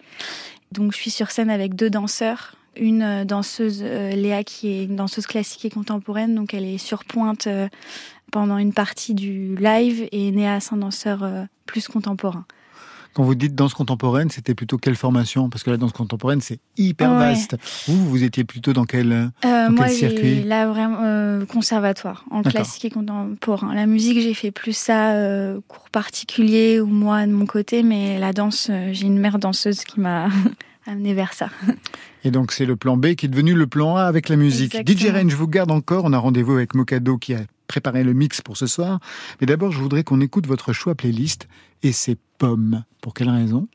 Donc 0.71 0.91
je 0.91 0.97
suis 0.97 1.11
sur 1.11 1.31
scène 1.31 1.49
avec 1.49 1.75
deux 1.75 1.89
danseurs, 1.89 2.55
une 2.75 3.01
euh, 3.01 3.25
danseuse 3.25 3.81
Léa 3.81 4.43
qui 4.43 4.67
est 4.73 4.83
une 4.83 4.97
danseuse 4.97 5.27
classique 5.27 5.63
et 5.63 5.69
contemporaine 5.69 6.35
donc 6.35 6.53
elle 6.53 6.65
est 6.65 6.77
sur 6.77 7.05
pointe 7.05 7.47
pendant 8.31 8.57
une 8.57 8.73
partie 8.73 9.13
du 9.13 9.55
live 9.55 10.09
et 10.11 10.31
Néa 10.31 10.59
un 10.71 10.77
danseur 10.77 11.25
plus 11.65 11.87
contemporain. 11.87 12.45
Quand 13.15 13.23
vous 13.23 13.33
dites 13.33 13.55
danse 13.55 13.73
contemporaine, 13.73 14.29
c'était 14.29 14.53
plutôt 14.53 14.77
quelle 14.77 14.97
formation? 14.97 15.49
Parce 15.49 15.63
que 15.63 15.69
la 15.69 15.77
danse 15.77 15.93
contemporaine, 15.93 16.41
c'est 16.41 16.59
hyper 16.77 17.13
vaste. 17.13 17.55
Vous, 17.87 18.09
vous 18.09 18.23
étiez 18.25 18.43
plutôt 18.43 18.73
dans 18.73 18.83
quel, 18.83 19.13
euh, 19.13 19.27
dans 19.41 19.71
moi, 19.71 19.85
quel 19.85 19.95
circuit? 19.95 20.43
Là, 20.43 20.67
vraiment, 20.67 20.97
euh, 21.01 21.45
conservatoire, 21.45 22.25
en 22.29 22.41
classique 22.41 22.83
et 22.83 22.89
contemporain. 22.89 23.73
La 23.73 23.85
musique, 23.85 24.19
j'ai 24.19 24.33
fait 24.33 24.51
plus 24.51 24.75
ça, 24.75 25.13
euh, 25.13 25.61
cours 25.69 25.89
particulier 25.91 26.81
ou 26.81 26.87
moi 26.87 27.25
de 27.25 27.31
mon 27.31 27.45
côté, 27.45 27.83
mais 27.83 28.19
la 28.19 28.33
danse, 28.33 28.67
euh, 28.69 28.89
j'ai 28.91 29.05
une 29.05 29.17
mère 29.17 29.39
danseuse 29.39 29.85
qui 29.85 30.01
m'a 30.01 30.27
amené 30.85 31.13
vers 31.13 31.31
ça. 31.31 31.49
Et 32.25 32.31
donc, 32.31 32.51
c'est 32.51 32.65
le 32.65 32.75
plan 32.75 32.97
B 32.97 33.15
qui 33.15 33.27
est 33.27 33.29
devenu 33.29 33.53
le 33.53 33.65
plan 33.65 33.95
A 33.95 34.03
avec 34.03 34.27
la 34.27 34.35
musique. 34.35 34.75
Exactement. 34.75 35.19
DJ 35.19 35.29
je 35.29 35.35
vous 35.37 35.47
garde 35.47 35.71
encore. 35.71 36.03
On 36.03 36.11
a 36.11 36.17
rendez-vous 36.17 36.51
avec 36.51 36.75
Mokado 36.75 37.17
qui 37.17 37.33
a 37.33 37.39
préparé 37.67 38.03
le 38.03 38.11
mix 38.11 38.41
pour 38.41 38.57
ce 38.57 38.67
soir. 38.67 38.99
Mais 39.39 39.47
d'abord, 39.47 39.71
je 39.71 39.79
voudrais 39.79 40.03
qu'on 40.03 40.19
écoute 40.19 40.47
votre 40.47 40.73
choix 40.73 40.95
playlist 40.95 41.47
et 41.83 41.91
c'est 41.91 42.17
Pomme. 42.37 42.83
Pour 43.01 43.13
quelle 43.13 43.29
raison? 43.29 43.67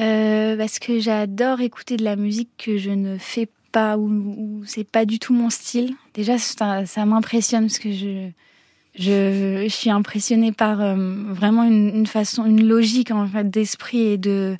Euh, 0.00 0.56
Parce 0.56 0.78
que 0.78 0.98
j'adore 0.98 1.60
écouter 1.60 1.96
de 1.96 2.04
la 2.04 2.16
musique 2.16 2.50
que 2.58 2.78
je 2.78 2.90
ne 2.90 3.18
fais 3.18 3.48
pas 3.72 3.96
ou, 3.96 4.08
ou 4.08 4.62
c'est 4.66 4.88
pas 4.88 5.04
du 5.04 5.18
tout 5.18 5.34
mon 5.34 5.50
style. 5.50 5.94
Déjà, 6.14 6.38
ça, 6.38 7.06
m'impressionne 7.06 7.66
parce 7.66 7.78
que 7.78 7.90
je, 7.92 9.66
suis 9.68 9.90
impressionnée 9.90 10.52
par 10.52 10.80
euh, 10.80 10.94
vraiment 11.28 11.64
une, 11.64 12.06
façon, 12.06 12.44
une 12.46 12.66
logique 12.66 13.10
en 13.10 13.26
fait 13.26 13.50
d'esprit 13.50 14.00
et 14.00 14.18
de, 14.18 14.56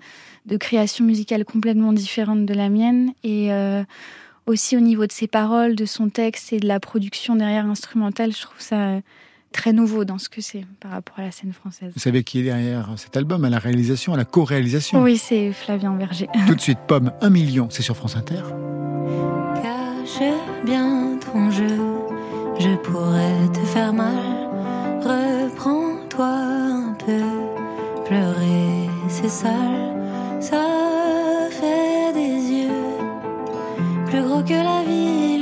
de 0.47 0.57
création 0.57 1.05
musicale 1.05 1.45
complètement 1.45 1.93
différente 1.93 2.45
de 2.45 2.55
la 2.55 2.69
mienne 2.69 3.13
et 3.23 3.53
euh, 3.53 3.83
aussi 4.47 4.77
au 4.77 4.81
niveau 4.81 5.07
de 5.07 5.13
ses 5.13 5.29
paroles, 5.29 5.75
de 5.75 5.87
son 5.87 6.09
texte 6.11 6.53
et 6.53 6.61
de 6.61 6.67
la 6.67 6.81
production 6.81 7.37
derrière 7.37 7.67
instrumentale, 7.67 8.33
je 8.33 8.43
trouve 8.43 8.61
ça 8.61 9.01
très 9.55 9.73
nouveau 9.73 10.05
dans 10.05 10.19
ce 10.19 10.29
que 10.29 10.41
c'est 10.41 10.67
par 10.81 10.91
rapport 10.91 11.19
à 11.19 11.23
la 11.23 11.31
scène 11.31 11.53
française. 11.53 11.93
Vous 11.95 12.01
savez 12.01 12.25
qui 12.25 12.41
est 12.41 12.43
derrière 12.43 12.89
cet 12.97 13.17
album, 13.17 13.45
à 13.45 13.51
la 13.51 13.59
réalisation, 13.59 14.13
à 14.13 14.17
la 14.17 14.25
co-réalisation 14.25 15.01
Oui, 15.01 15.17
c'est 15.17 15.53
Flavien 15.53 15.93
Berger. 15.93 16.29
Tout 16.47 16.57
de 16.57 16.61
suite, 16.61 16.81
Pomme, 16.87 17.13
1 17.23 17.31
million, 17.31 17.69
c'est 17.71 17.83
sur 17.83 17.97
France 17.97 18.17
Inter. 18.17 18.43
Cache 19.63 20.29
bien 20.67 21.19
ton 21.21 21.51
jeu, 21.51 21.79
je 22.59 22.75
pourrais 22.79 23.49
te 23.53 23.61
faire 23.61 23.93
mal. 23.93 24.35
Reprends-toi 25.03 26.27
un 26.27 26.97
peu, 26.99 27.23
pleurer 28.07 28.89
c'est 29.09 29.29
sale, 29.29 29.95
ça 30.41 30.65
fait 31.51 32.13
des 32.13 32.53
yeux 32.61 32.85
plus 34.07 34.23
gros 34.23 34.43
que 34.43 34.55
la 34.55 34.83
ville. 34.83 35.34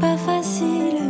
Pas 0.00 0.16
facile, 0.16 1.05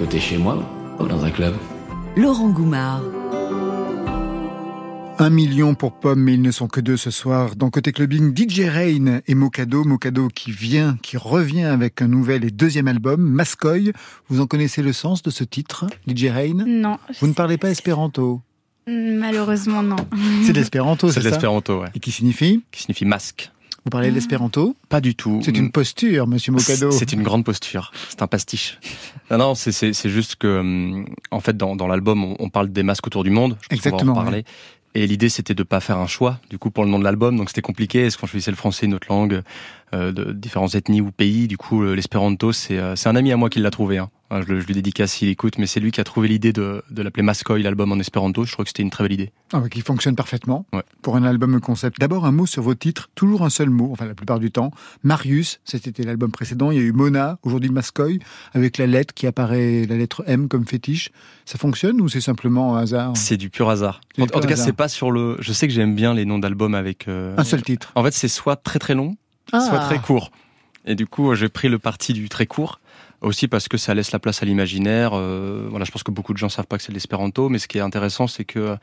côté 0.00 0.18
chez 0.18 0.38
moi 0.38 0.58
ou 0.98 1.06
dans 1.06 1.24
un 1.26 1.30
club. 1.30 1.54
Laurent 2.16 2.48
Goumard. 2.48 3.02
Un 5.18 5.28
million 5.28 5.74
pour 5.74 5.92
Pomme, 5.92 6.20
mais 6.22 6.32
ils 6.32 6.40
ne 6.40 6.50
sont 6.50 6.66
que 6.68 6.80
deux 6.80 6.96
ce 6.96 7.10
soir. 7.10 7.54
Dans 7.54 7.68
Côté 7.68 7.92
Clubbing, 7.92 8.34
DJ 8.34 8.60
Rain 8.60 9.20
et 9.26 9.34
Mokado. 9.34 9.84
Mokado 9.84 10.28
qui 10.28 10.50
vient, 10.52 10.96
qui 11.02 11.18
revient 11.18 11.64
avec 11.64 12.00
un 12.00 12.08
nouvel 12.08 12.42
et 12.46 12.50
deuxième 12.50 12.88
album, 12.88 13.20
Mascoy. 13.20 13.92
Vous 14.30 14.40
en 14.40 14.46
connaissez 14.46 14.80
le 14.80 14.94
sens 14.94 15.22
de 15.22 15.28
ce 15.28 15.44
titre, 15.44 15.84
DJ 16.08 16.28
Rain 16.30 16.64
Non. 16.66 16.96
Vous 17.20 17.26
ne 17.26 17.34
parlez 17.34 17.58
pas 17.58 17.68
espéranto 17.70 18.40
Malheureusement, 18.86 19.82
non. 19.82 19.96
C'est 20.44 20.54
l'espéranto, 20.54 21.08
C'est 21.08 21.14
c'est 21.16 21.20
ça? 21.24 21.28
l'espéranto, 21.28 21.82
ouais. 21.82 21.88
Et 21.94 22.00
qui 22.00 22.10
signifie? 22.10 22.64
Qui 22.72 22.82
signifie 22.84 23.04
masque. 23.04 23.52
Vous 23.84 23.90
parlez 23.90 24.10
de 24.10 24.14
l'espéranto? 24.14 24.76
Pas 24.88 25.00
du 25.00 25.14
tout. 25.14 25.40
C'est 25.42 25.56
une 25.56 25.70
posture, 25.72 26.26
monsieur 26.26 26.52
Mocado. 26.52 26.90
C'est 26.90 27.12
une 27.12 27.22
grande 27.22 27.44
posture. 27.44 27.92
C'est 28.10 28.20
un 28.22 28.26
pastiche. 28.26 28.78
Non, 29.30 29.38
non, 29.38 29.54
c'est- 29.54 30.08
juste 30.08 30.36
que, 30.36 30.58
hum, 30.60 31.06
en 31.30 31.40
fait, 31.40 31.56
dans, 31.56 31.76
dans 31.76 31.86
l'album, 31.86 32.22
on, 32.24 32.36
on 32.38 32.48
parle 32.50 32.70
des 32.70 32.82
masques 32.82 33.06
autour 33.06 33.24
du 33.24 33.30
monde. 33.30 33.56
Je 33.62 33.68
pense 33.68 33.80
qu'on 33.80 33.88
va 33.90 33.94
en 33.94 33.98
Exactement, 33.98 34.14
reparler. 34.14 34.44
Et 34.94 35.06
l'idée, 35.06 35.28
c'était 35.28 35.54
de 35.54 35.62
pas 35.62 35.78
faire 35.80 35.98
un 35.98 36.08
choix, 36.08 36.40
du 36.50 36.58
coup, 36.58 36.70
pour 36.70 36.84
le 36.84 36.90
nom 36.90 36.98
de 36.98 37.04
l'album. 37.04 37.36
Donc, 37.36 37.48
c'était 37.48 37.62
compliqué. 37.62 38.06
Est-ce 38.06 38.18
qu'on 38.18 38.26
choisissait 38.26 38.50
le 38.50 38.56
français, 38.56 38.86
une 38.86 38.94
autre 38.94 39.06
langue, 39.08 39.42
de 39.92 40.32
différentes 40.32 40.74
ethnies 40.74 41.00
ou 41.00 41.10
pays 41.10 41.48
Du 41.48 41.56
coup, 41.56 41.82
euh, 41.82 41.94
l'espéranto, 41.94 42.52
c'est 42.52 42.78
euh, 42.78 42.94
c'est 42.96 43.08
un 43.08 43.16
ami 43.16 43.32
à 43.32 43.36
moi 43.36 43.50
qui 43.50 43.58
l'a 43.60 43.70
trouvé. 43.70 43.98
Hein. 43.98 44.10
Enfin, 44.32 44.42
Je, 44.46 44.52
le- 44.54 44.60
je 44.60 44.66
lui 44.66 44.74
dédicace 44.74 45.10
s'il 45.12 45.28
écoute, 45.28 45.58
mais 45.58 45.66
c'est 45.66 45.80
lui 45.80 45.90
qui 45.90 46.00
a 46.00 46.04
trouvé 46.04 46.28
l'idée 46.28 46.52
de, 46.52 46.84
de 46.90 47.02
l'appeler 47.02 47.24
Mascoy, 47.24 47.62
l'album 47.64 47.90
en 47.90 47.98
espéranto. 47.98 48.44
Je 48.44 48.52
crois 48.52 48.64
que 48.64 48.68
c'était 48.68 48.84
une 48.84 48.90
très 48.90 49.02
belle 49.02 49.12
idée. 49.14 49.32
Ah, 49.52 49.60
qui 49.68 49.80
fonctionne 49.80 50.14
parfaitement 50.14 50.66
Ouais. 50.72 50.82
pour 51.02 51.16
un 51.16 51.24
album 51.24 51.58
concept. 51.60 51.98
D'abord, 51.98 52.24
un 52.26 52.30
mot 52.30 52.46
sur 52.46 52.62
vos 52.62 52.76
titres, 52.76 53.10
toujours 53.16 53.42
un 53.42 53.50
seul 53.50 53.70
mot, 53.70 53.88
enfin 53.90 54.06
la 54.06 54.14
plupart 54.14 54.38
du 54.38 54.52
temps. 54.52 54.70
Marius, 55.02 55.60
c'était 55.64 56.04
l'album 56.04 56.30
précédent. 56.30 56.70
Il 56.70 56.76
y 56.78 56.80
a 56.80 56.84
eu 56.84 56.92
Mona, 56.92 57.38
aujourd'hui 57.42 57.70
Mascoy, 57.70 58.20
avec 58.52 58.78
la 58.78 58.86
lettre 58.86 59.12
qui 59.14 59.26
apparaît, 59.26 59.84
la 59.88 59.96
lettre 59.96 60.22
M 60.28 60.46
comme 60.48 60.64
fétiche. 60.66 61.10
Ça 61.44 61.58
fonctionne 61.58 62.00
ou 62.00 62.08
c'est 62.08 62.20
simplement 62.20 62.76
un 62.76 62.82
hasard? 62.82 63.16
C'est 63.16 63.36
du 63.36 63.50
pur 63.50 63.68
hasard. 63.68 64.00
En, 64.20 64.26
tout 64.26 64.40
cas, 64.40 64.54
c'est 64.54 64.72
pas 64.72 64.86
sur 64.88 65.10
le. 65.10 65.36
Je 65.40 65.52
sais 65.52 65.66
que 65.66 65.74
j'aime 65.74 65.96
bien 65.96 66.14
les 66.14 66.24
noms 66.24 66.38
d'albums 66.38 66.76
avec. 66.76 67.08
euh, 67.08 67.34
Un 67.36 67.42
seul 67.44 67.62
titre. 67.62 67.90
En 67.96 68.04
fait, 68.04 68.12
c'est 68.12 68.28
soit 68.28 68.54
très 68.54 68.78
très 68.78 68.94
long, 68.94 69.16
Ah. 69.52 69.60
soit 69.60 69.78
très 69.80 69.98
court. 69.98 70.30
Et 70.86 70.94
du 70.94 71.06
coup, 71.06 71.34
j'ai 71.34 71.48
pris 71.48 71.68
le 71.68 71.78
parti 71.78 72.12
du 72.12 72.28
très 72.28 72.46
court, 72.46 72.80
aussi 73.20 73.48
parce 73.48 73.68
que 73.68 73.76
ça 73.76 73.94
laisse 73.94 74.12
la 74.12 74.18
place 74.18 74.42
à 74.42 74.46
l'imaginaire. 74.46 75.10
Euh, 75.14 75.66
voilà, 75.70 75.84
je 75.84 75.90
pense 75.90 76.02
que 76.02 76.10
beaucoup 76.10 76.32
de 76.32 76.38
gens 76.38 76.48
savent 76.48 76.66
pas 76.66 76.78
que 76.78 76.82
c'est 76.82 76.92
l'espéranto, 76.92 77.48
mais 77.48 77.58
ce 77.58 77.68
qui 77.68 77.78
est 77.78 77.82
intéressant, 77.82 78.26
c'est 78.26 78.44
que 78.44 78.58
euh, 78.58 78.76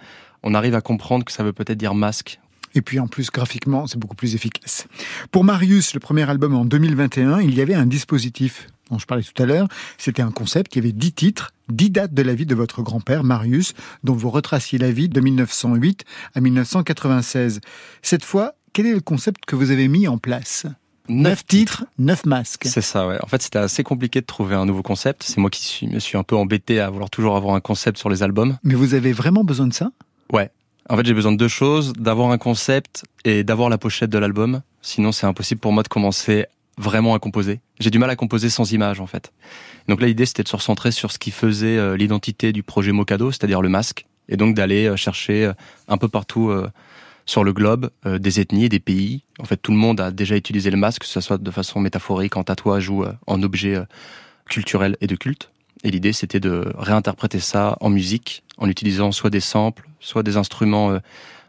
on 0.44 0.54
arrive 0.54 0.76
à 0.76 0.82
comprendre 0.82 1.26
que 1.26 1.32
ça 1.32 1.44
veut 1.44 1.54
peut-être 1.54 1.78
dire 1.78 1.96
masque. 1.96 2.40
Et 2.76 2.82
puis 2.82 3.00
en 3.00 3.08
plus, 3.08 3.32
graphiquement, 3.32 3.88
c'est 3.88 3.98
beaucoup 3.98 4.16
plus 4.16 4.36
efficace. 4.36 4.88
Pour 5.32 5.44
Marius, 5.44 5.94
le 5.94 6.00
premier 6.00 6.30
album 6.30 6.54
en 6.54 6.66
2021, 6.66 7.42
il 7.42 7.56
y 7.56 7.62
avait 7.62 7.74
un 7.74 7.88
dispositif 7.88 8.68
dont 8.92 9.00
je 9.00 9.06
parlais 9.06 9.24
tout 9.24 9.42
à 9.42 9.46
l'heure. 9.46 9.68
C'était 9.98 10.22
un 10.22 10.32
concept 10.32 10.72
qui 10.72 10.80
avait 10.80 10.92
dix 10.92 11.12
titres, 11.12 11.52
dix 11.70 11.90
dates 11.90 12.14
de 12.14 12.22
la 12.22 12.36
vie 12.36 12.46
de 12.46 12.56
votre 12.56 12.82
grand-père, 12.84 13.24
Marius, 13.24 13.74
dont 14.04 14.14
vous 14.14 14.30
retraciez 14.30 14.78
la 14.78 14.92
vie 14.92 15.10
de 15.10 15.20
1908 15.20 16.06
à 16.36 16.42
1996. 16.42 17.62
Cette 18.02 18.24
fois, 18.24 18.54
quel 18.78 18.86
est 18.86 18.94
le 18.94 19.00
concept 19.00 19.46
que 19.48 19.56
vous 19.56 19.72
avez 19.72 19.88
mis 19.88 20.08
en 20.08 20.20
place 20.20 20.68
Neuf 21.10 21.44
titres, 21.48 21.86
neuf 21.98 22.28
masques. 22.28 22.68
C'est 22.68 22.84
ça, 22.84 23.08
ouais. 23.08 23.18
En 23.24 23.26
fait, 23.26 23.42
c'était 23.42 23.58
assez 23.58 23.82
compliqué 23.82 24.22
de 24.22 24.26
trouver 24.28 24.54
un 24.54 24.68
nouveau 24.68 24.84
concept. 24.84 25.24
C'est 25.24 25.40
moi 25.40 25.50
qui 25.50 25.64
suis, 25.66 25.88
me 25.88 25.98
suis 25.98 26.16
un 26.16 26.22
peu 26.22 26.36
embêté 26.36 26.80
à 26.80 26.92
vouloir 26.92 27.10
toujours 27.10 27.36
avoir 27.36 27.56
un 27.56 27.60
concept 27.60 27.98
sur 27.98 28.08
les 28.08 28.22
albums. 28.22 28.60
Mais 28.62 28.76
vous 28.76 28.94
avez 28.94 29.14
vraiment 29.14 29.44
besoin 29.44 29.66
de 29.66 29.74
ça? 29.74 29.90
Ouais. 30.32 30.52
En 30.92 30.96
fait, 30.96 31.08
j'ai 31.08 31.16
besoin 31.16 31.32
de 31.32 31.38
deux 31.38 31.48
choses 31.48 31.94
d'avoir 31.94 32.30
un 32.30 32.38
concept 32.38 33.04
et 33.26 33.44
d'avoir 33.44 33.70
la 33.70 33.80
pochette 33.80 34.12
de 34.12 34.20
l'album. 34.20 34.62
Sinon, 34.84 35.12
c'est 35.12 35.26
impossible 35.26 35.60
pour 35.60 35.74
moi 35.74 35.82
de 35.82 35.88
commencer 35.88 36.46
vraiment 36.78 37.16
à 37.16 37.20
composer. 37.20 37.62
J'ai 37.80 37.90
du 37.90 37.98
mal 37.98 38.12
à 38.12 38.16
composer 38.16 38.52
sans 38.52 38.72
image, 38.74 39.00
en 39.00 39.08
fait. 39.08 39.34
Donc 39.88 40.02
là, 40.02 40.06
l'idée, 40.06 40.28
c'était 40.28 40.44
de 40.44 40.50
se 40.50 40.56
recentrer 40.56 40.92
sur 40.92 41.12
ce 41.12 41.18
qui 41.18 41.32
faisait 41.32 41.80
euh, 41.80 41.98
l'identité 41.98 42.54
du 42.54 42.62
projet 42.62 42.92
Mocado, 42.92 43.32
c'est-à-dire 43.32 43.64
le 43.64 43.70
masque, 43.70 44.06
et 44.30 44.38
donc 44.38 44.54
d'aller 44.54 44.86
euh, 44.86 44.96
chercher 44.96 45.46
euh, 45.46 45.54
un 45.88 45.98
peu 45.98 46.10
partout 46.10 46.52
sur 47.28 47.44
le 47.44 47.54
globe 47.54 47.92
euh, 48.06 48.18
des 48.18 48.40
ethnies 48.40 48.66
et 48.66 48.70
des 48.70 48.80
pays. 48.80 49.24
En 49.38 49.44
fait, 49.44 49.58
tout 49.58 49.72
le 49.72 49.78
monde 49.78 50.02
a 50.02 50.10
déjà 50.10 50.36
utilisé 50.36 50.72
le 50.72 50.78
masque, 50.78 51.02
que 51.02 51.08
ce 51.08 51.22
soit 51.22 51.38
de 51.38 51.52
façon 51.52 51.80
métaphorique, 51.80 52.38
en 52.38 52.44
tatouage 52.44 52.90
ou 52.90 53.04
euh, 53.04 53.14
en 53.28 53.44
objet 53.44 53.76
euh, 53.76 53.86
culturel 54.50 54.98
et 55.02 55.08
de 55.08 55.16
culte. 55.16 55.52
Et 55.84 55.92
l'idée, 55.92 56.14
c'était 56.14 56.40
de 56.40 56.74
réinterpréter 56.76 57.40
ça 57.40 57.78
en 57.82 57.90
musique, 57.90 58.44
en 58.58 58.68
utilisant 58.68 59.12
soit 59.12 59.30
des 59.30 59.42
samples, 59.42 59.88
soit 60.00 60.24
des 60.24 60.36
instruments 60.36 60.98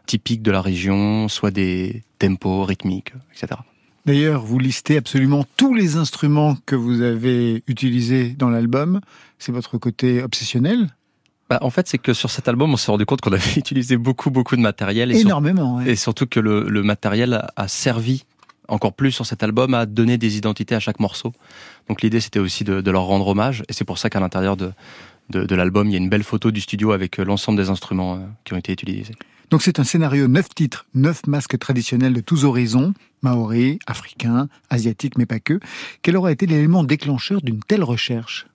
typiques 0.05 0.43
de 0.43 0.51
la 0.51 0.61
région, 0.61 1.27
soit 1.27 1.49
des 1.49 2.03
tempos 2.19 2.63
rythmiques, 2.63 3.13
etc. 3.33 3.59
D'ailleurs, 4.05 4.43
vous 4.43 4.59
listez 4.59 4.97
absolument 4.97 5.45
tous 5.57 5.73
les 5.73 5.95
instruments 5.95 6.57
que 6.67 6.75
vous 6.75 7.01
avez 7.01 7.63
utilisés 7.65 8.35
dans 8.37 8.51
l'album. 8.51 9.01
C'est 9.39 9.51
votre 9.51 9.79
côté 9.79 10.21
obsessionnel 10.21 10.89
Bah, 11.49 11.57
en 11.61 11.69
fait, 11.69 11.87
c'est 11.87 11.97
que 11.97 12.13
sur 12.13 12.29
cet 12.29 12.47
album, 12.47 12.71
on 12.73 12.77
s'est 12.77 12.91
rendu 12.91 13.05
compte 13.05 13.21
qu'on 13.21 13.31
avait 13.33 13.53
utilisé 13.57 13.97
beaucoup, 13.97 14.29
beaucoup 14.29 14.55
de 14.55 14.61
matériel. 14.61 15.11
Et 15.11 15.15
sur- 15.15 15.27
Énormément. 15.27 15.77
ouais. 15.77 15.91
Et 15.91 15.95
surtout 15.95 16.27
que 16.27 16.39
le, 16.39 16.63
le 16.69 16.83
matériel 16.83 17.41
a, 17.55 17.67
servi 17.67 18.25
encore 18.67 18.93
plus 18.93 19.11
sur 19.11 19.25
cet 19.25 19.41
album 19.41 19.73
à 19.73 19.85
donner 19.87 20.17
des 20.19 20.37
identités 20.37 20.75
à 20.75 20.79
chaque 20.79 20.99
morceau. 20.99 21.33
Donc 21.87 22.03
l'idée 22.03 22.19
c'était 22.19 22.37
aussi 22.37 22.63
de, 22.63 22.81
de 22.81 22.91
leur 22.91 23.03
rendre 23.05 23.27
hommage 23.27 23.63
et 23.67 23.73
c'est 23.73 23.83
pour 23.83 23.97
ça 23.97 24.11
qu'à 24.11 24.19
l'intérieur 24.19 24.57
de, 24.57 24.71
de, 25.31 25.43
de 25.43 25.55
l'album 25.55 25.87
il 25.87 25.93
y 25.93 25.95
a 25.95 25.97
une 25.97 26.07
belle 26.09 26.23
photo 26.23 26.51
du 26.51 26.61
studio 26.61 26.91
avec 26.91 27.19
euh, 27.19 27.25
l'ensemble 27.25 27.57
des 27.57 27.69
instruments 27.71 28.17
euh, 28.17 28.19
qui 28.43 28.53
ont 28.53 28.57
été 28.57 28.71
utilisés. 28.71 29.15
Donc 29.49 29.63
c'est 29.63 29.79
un 29.79 29.83
scénario 29.83 30.27
neuf 30.27 30.49
titres, 30.53 30.85
neuf 30.93 31.25
masques 31.25 31.57
traditionnels 31.57 32.13
de 32.13 32.21
tous 32.21 32.45
horizons, 32.45 32.93
maoris, 33.23 33.79
africains, 33.87 34.49
asiatiques, 34.69 35.17
mais 35.17 35.25
pas 35.25 35.39
que. 35.39 35.59
Quel 36.03 36.15
aurait 36.15 36.33
été 36.33 36.45
l'élément 36.45 36.83
déclencheur 36.83 37.41
d'une 37.41 37.59
telle 37.63 37.83
recherche? 37.83 38.45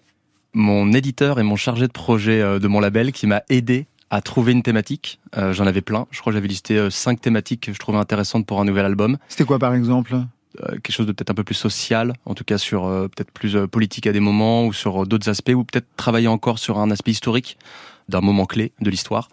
Mon 0.55 0.93
éditeur 0.93 1.41
et 1.41 1.43
mon 1.43 1.57
chargé 1.57 1.87
de 1.87 1.93
projet 1.93 2.41
euh, 2.41 2.59
de 2.59 2.69
mon 2.69 2.81
label 2.81 3.13
qui 3.13 3.27
m'a 3.27 3.43
aidé 3.49 3.87
à 4.11 4.21
trouver 4.21 4.53
une 4.53 4.63
thématique. 4.63 5.19
Euh, 5.37 5.53
J'en 5.53 5.67
avais 5.67 5.81
plein. 5.81 6.07
Je 6.11 6.21
crois 6.21 6.33
que 6.33 6.37
j'avais 6.37 6.49
listé 6.49 6.79
euh, 6.79 6.91
cinq 6.91 7.21
thématiques 7.21 7.63
que 7.63 7.73
je 7.73 7.79
trouvais 7.79 7.99
intéressantes 7.99 8.47
pour 8.47 8.61
un 8.61 8.65
nouvel 8.65 8.85
album. 8.87 9.19
C'était 9.29 9.45
quoi 9.45 9.59
par 9.59 9.75
exemple? 9.75 10.15
Euh, 10.15 10.71
quelque 10.75 10.93
chose 10.93 11.07
de 11.07 11.13
peut-être 11.13 11.31
un 11.31 11.35
peu 11.35 11.43
plus 11.43 11.57
social, 11.57 12.13
en 12.27 12.35
tout 12.35 12.45
cas 12.45 12.59
sur 12.59 12.87
euh, 12.87 13.09
peut-être 13.09 13.33
plus 13.33 13.57
politique 13.67 14.07
à 14.07 14.13
des 14.13 14.21
moments 14.21 14.67
ou 14.67 14.73
sur 14.73 15.05
d'autres 15.05 15.29
aspects, 15.29 15.53
ou 15.53 15.65
peut-être 15.65 15.89
travailler 15.97 16.29
encore 16.29 16.61
sur 16.61 16.79
un 16.79 16.93
aspect 16.93 17.11
historique 17.11 17.59
d'un 18.09 18.21
moment 18.21 18.47
clé 18.47 18.71
de 18.81 18.91
l'histoire. 18.91 19.29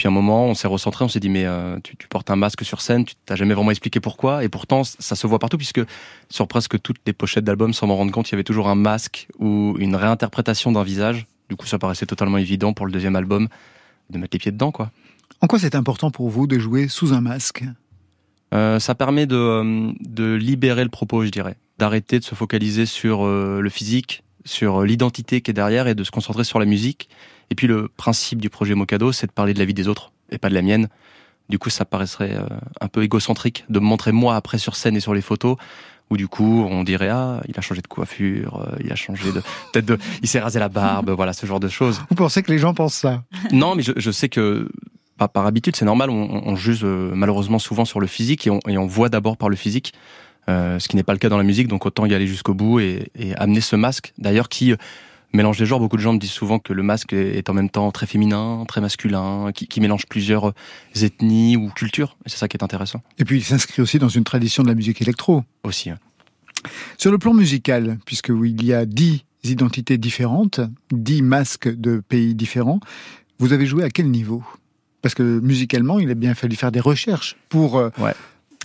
Puis 0.00 0.08
un 0.08 0.12
moment, 0.12 0.46
on 0.46 0.54
s'est 0.54 0.66
recentré, 0.66 1.04
on 1.04 1.08
s'est 1.08 1.20
dit 1.20 1.28
mais 1.28 1.44
euh, 1.44 1.78
tu, 1.84 1.94
tu 1.94 2.08
portes 2.08 2.30
un 2.30 2.36
masque 2.36 2.64
sur 2.64 2.80
scène, 2.80 3.04
tu 3.04 3.16
t'as 3.26 3.36
jamais 3.36 3.52
vraiment 3.52 3.70
expliqué 3.70 4.00
pourquoi, 4.00 4.42
et 4.42 4.48
pourtant 4.48 4.82
ça 4.82 5.14
se 5.14 5.26
voit 5.26 5.38
partout 5.38 5.58
puisque 5.58 5.82
sur 6.30 6.48
presque 6.48 6.80
toutes 6.80 6.96
les 7.06 7.12
pochettes 7.12 7.44
d'albums, 7.44 7.74
sans 7.74 7.86
m'en 7.86 7.96
rendre 7.96 8.10
compte, 8.10 8.26
il 8.30 8.32
y 8.32 8.34
avait 8.36 8.42
toujours 8.42 8.70
un 8.70 8.74
masque 8.74 9.28
ou 9.38 9.76
une 9.78 9.94
réinterprétation 9.94 10.72
d'un 10.72 10.84
visage. 10.84 11.26
Du 11.50 11.56
coup, 11.56 11.66
ça 11.66 11.78
paraissait 11.78 12.06
totalement 12.06 12.38
évident 12.38 12.72
pour 12.72 12.86
le 12.86 12.92
deuxième 12.92 13.14
album 13.14 13.48
de 14.08 14.16
mettre 14.16 14.34
les 14.34 14.38
pieds 14.38 14.52
dedans, 14.52 14.72
quoi. 14.72 14.90
En 15.42 15.46
quoi 15.48 15.58
c'est 15.58 15.74
important 15.74 16.10
pour 16.10 16.30
vous 16.30 16.46
de 16.46 16.58
jouer 16.58 16.88
sous 16.88 17.12
un 17.12 17.20
masque? 17.20 17.62
Euh, 18.54 18.78
ça 18.80 18.94
permet 18.94 19.26
de, 19.26 19.36
euh, 19.36 19.92
de 20.00 20.32
libérer 20.32 20.82
le 20.84 20.88
propos, 20.88 21.26
je 21.26 21.30
dirais. 21.30 21.56
D'arrêter 21.78 22.18
de 22.18 22.24
se 22.24 22.34
focaliser 22.34 22.86
sur 22.86 23.26
le 23.26 23.68
physique, 23.68 24.22
sur 24.46 24.82
l'identité 24.82 25.42
qui 25.42 25.50
est 25.50 25.54
derrière 25.54 25.88
et 25.88 25.94
de 25.94 26.04
se 26.04 26.10
concentrer 26.10 26.44
sur 26.44 26.58
la 26.58 26.64
musique. 26.64 27.10
Et 27.50 27.54
puis 27.54 27.66
le 27.66 27.88
principe 27.88 28.40
du 28.40 28.50
projet 28.50 28.74
Mocado, 28.74 29.12
c'est 29.12 29.26
de 29.26 29.32
parler 29.32 29.54
de 29.54 29.58
la 29.58 29.64
vie 29.64 29.74
des 29.74 29.88
autres 29.88 30.12
et 30.30 30.38
pas 30.38 30.48
de 30.48 30.54
la 30.54 30.62
mienne. 30.62 30.88
Du 31.48 31.58
coup, 31.58 31.68
ça 31.68 31.84
paraîtrait 31.84 32.34
euh, 32.34 32.46
un 32.80 32.88
peu 32.88 33.02
égocentrique 33.02 33.64
de 33.68 33.80
me 33.80 33.84
montrer 33.84 34.12
moi 34.12 34.36
après 34.36 34.58
sur 34.58 34.76
scène 34.76 34.96
et 34.96 35.00
sur 35.00 35.14
les 35.14 35.20
photos, 35.20 35.56
où 36.08 36.16
du 36.16 36.28
coup 36.28 36.64
on 36.68 36.84
dirait 36.84 37.08
ah 37.08 37.40
il 37.48 37.58
a 37.58 37.60
changé 37.60 37.82
de 37.82 37.88
coiffure, 37.88 38.60
euh, 38.60 38.76
il 38.84 38.92
a 38.92 38.96
changé 38.96 39.32
de 39.32 39.40
peut-être 39.72 39.86
de, 39.86 39.98
il 40.22 40.28
s'est 40.28 40.38
rasé 40.38 40.60
la 40.60 40.68
barbe, 40.68 41.10
voilà 41.10 41.32
ce 41.32 41.46
genre 41.46 41.60
de 41.60 41.68
choses. 41.68 42.00
Vous 42.08 42.16
pensez 42.16 42.42
que 42.42 42.52
les 42.52 42.58
gens 42.58 42.72
pensent 42.72 42.94
ça? 42.94 43.24
Non, 43.50 43.74
mais 43.74 43.82
je, 43.82 43.92
je 43.96 44.10
sais 44.12 44.28
que 44.28 44.68
par, 45.20 45.28
par 45.28 45.46
habitude, 45.46 45.76
c'est 45.76 45.84
normal. 45.84 46.08
On, 46.10 46.42
on 46.46 46.56
juge 46.56 46.80
euh, 46.82 47.12
malheureusement 47.14 47.58
souvent 47.58 47.84
sur 47.84 48.00
le 48.00 48.06
physique 48.06 48.46
et 48.46 48.50
on, 48.50 48.60
et 48.66 48.78
on 48.78 48.86
voit 48.86 49.08
d'abord 49.08 49.36
par 49.36 49.48
le 49.48 49.56
physique, 49.56 49.92
euh, 50.48 50.78
ce 50.78 50.88
qui 50.88 50.96
n'est 50.96 51.02
pas 51.02 51.12
le 51.12 51.18
cas 51.18 51.28
dans 51.28 51.36
la 51.36 51.44
musique. 51.44 51.68
Donc 51.68 51.84
autant 51.84 52.06
y 52.06 52.14
aller 52.14 52.26
jusqu'au 52.26 52.54
bout 52.54 52.80
et, 52.80 53.10
et 53.14 53.34
amener 53.36 53.60
ce 53.60 53.76
masque. 53.76 54.14
D'ailleurs, 54.16 54.48
qui 54.48 54.72
euh, 54.72 54.76
mélange 55.32 55.58
les 55.58 55.66
genres. 55.66 55.80
Beaucoup 55.80 55.96
de 55.96 56.02
gens 56.02 56.12
me 56.12 56.18
disent 56.18 56.30
souvent 56.30 56.58
que 56.58 56.72
le 56.72 56.82
masque 56.82 57.12
est 57.12 57.48
en 57.48 57.54
même 57.54 57.70
temps 57.70 57.90
très 57.90 58.06
féminin, 58.06 58.64
très 58.66 58.80
masculin, 58.80 59.50
qui, 59.54 59.66
qui 59.66 59.80
mélange 59.80 60.06
plusieurs 60.06 60.52
ethnies 61.00 61.56
ou 61.56 61.68
cultures. 61.70 62.16
Et 62.26 62.28
c'est 62.28 62.38
ça 62.38 62.48
qui 62.48 62.56
est 62.56 62.64
intéressant 62.64 63.02
Et 63.18 63.24
puis 63.24 63.38
il 63.38 63.44
s'inscrit 63.44 63.82
aussi 63.82 63.98
dans 63.98 64.08
une 64.08 64.24
tradition 64.24 64.62
de 64.62 64.68
la 64.68 64.74
musique 64.74 65.00
électro. 65.02 65.44
aussi. 65.64 65.90
Sur 66.98 67.10
le 67.10 67.18
plan 67.18 67.34
musical, 67.34 67.98
puisque 68.04 68.28
il 68.28 68.64
y 68.64 68.72
a 68.72 68.84
dix 68.84 69.24
identités 69.44 69.98
différentes, 69.98 70.60
dix 70.92 71.22
masques 71.22 71.68
de 71.68 72.02
pays 72.06 72.34
différents, 72.34 72.80
vous 73.38 73.52
avez 73.52 73.66
joué 73.66 73.84
à 73.84 73.90
quel 73.90 74.10
niveau? 74.10 74.44
Parce 75.02 75.14
que 75.14 75.40
musicalement, 75.40 75.98
il 75.98 76.10
a 76.10 76.14
bien 76.14 76.34
fallu 76.34 76.56
faire 76.56 76.72
des 76.72 76.80
recherches 76.80 77.36
pour 77.48 77.78
euh, 77.78 77.88
Ouais. 77.98 78.12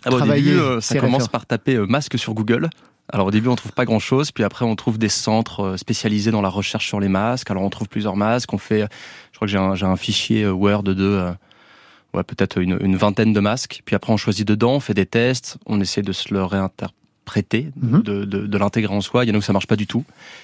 Ah 0.04 0.10
bah, 0.10 0.16
au 0.16 0.20
travailler 0.20 0.52
début, 0.52 0.60
euh, 0.60 0.82
ça 0.82 1.00
commence 1.00 1.28
par 1.28 1.46
taper 1.46 1.76
euh, 1.76 1.88
masque 1.88 2.20
sur 2.20 2.34
Google. 2.34 2.70
Alors 3.14 3.28
au 3.28 3.32
début, 3.32 3.50
on 3.50 3.56
trouve 3.56 3.72
pas 3.74 3.86
grand-chose, 3.86 4.32
puis 4.32 4.44
après, 4.44 4.66
on 4.66 4.76
trouve 4.76 4.98
des 4.98 5.10
centres 5.10 5.62
euh, 5.62 5.78
spécialisés 5.78 6.32
dans 6.32 6.42
la 6.42 6.50
recherche 6.50 6.88
sur 6.88 7.00
les 7.00 7.08
masques. 7.10 7.52
Alors 7.52 7.64
on 7.64 7.70
trouve 7.70 7.88
plusieurs 7.88 8.16
masques. 8.16 8.52
On 8.54 8.58
fait, 8.58 8.82
euh, 8.84 8.88
je 9.32 9.38
crois 9.38 9.46
que 9.48 9.52
j'ai 9.52 9.58
un, 9.60 9.76
j'ai 9.76 9.86
un 9.86 9.96
fichier 9.96 10.44
euh, 10.44 10.52
Word 10.52 10.84
de 10.84 11.32
ouais, 12.14 12.24
peut-être 12.24 12.60
une, 12.60 12.78
une 12.82 12.96
vingtaine 12.96 13.32
de 13.34 13.40
masques. 13.40 13.82
Puis 13.86 13.96
après, 13.96 14.12
on 14.12 14.18
choisit 14.18 14.48
dedans, 14.48 14.74
on 14.74 14.80
fait 14.80 14.94
des 14.94 15.06
tests, 15.06 15.58
on 15.66 15.80
essaie 15.82 16.02
de 16.02 16.14
se 16.14 16.34
le 16.34 16.44
réinterpréter, 16.44 16.96
Mhm. 17.76 18.02
de, 18.04 18.24
de, 18.24 18.46
de 18.48 18.58
l'intégrer 18.58 18.94
en 18.94 19.02
soi. 19.02 19.26
Il 19.26 19.30
y 19.30 19.32
en 19.32 19.36
a 19.36 19.38
où 19.40 19.42
ça 19.42 19.52
marche 19.52 19.66
pas 19.68 19.76
du 19.76 19.88
tout. 19.88 20.04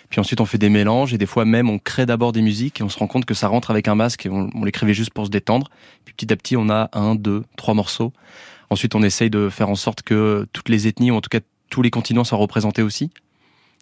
Puis 0.09 0.19
ensuite, 0.19 0.41
on 0.41 0.45
fait 0.45 0.57
des 0.57 0.69
mélanges 0.69 1.13
et 1.13 1.17
des 1.19 1.27
fois 1.27 1.45
même, 1.45 1.69
on 1.69 1.77
crée 1.79 2.05
d'abord 2.07 2.31
des 2.31 2.41
musiques 2.41 2.79
et 2.81 2.83
on 2.83 2.89
se 2.89 2.97
rend 2.97 3.05
compte 3.07 3.25
que 3.25 3.33
ça 3.35 3.47
rentre 3.47 3.69
avec 3.71 3.87
un 3.87 3.93
masque 3.95 4.25
et 4.25 4.29
on, 4.29 4.49
on 4.55 4.63
l'écrivait 4.65 4.93
juste 4.95 5.11
pour 5.13 5.25
se 5.25 5.29
détendre. 5.31 5.69
Puis 6.05 6.13
petit 6.15 6.33
à 6.33 6.35
petit, 6.35 6.57
on 6.57 6.69
a 6.69 6.89
un, 6.93 7.13
deux, 7.15 7.43
trois 7.55 7.73
morceaux. 7.75 8.13
Ensuite, 8.71 8.95
on 8.95 9.03
essaye 9.03 9.29
de 9.29 9.49
faire 9.49 9.69
en 9.69 9.75
sorte 9.75 10.01
que 10.01 10.47
toutes 10.53 10.69
les 10.69 10.87
ethnies, 10.87 11.11
ou 11.11 11.15
en 11.15 11.21
tout 11.21 11.29
cas 11.29 11.39
tous 11.71 11.81
les 11.81 11.89
continents, 11.89 12.23
soient 12.23 12.37
représentés 12.37 12.83
aussi. 12.83 13.09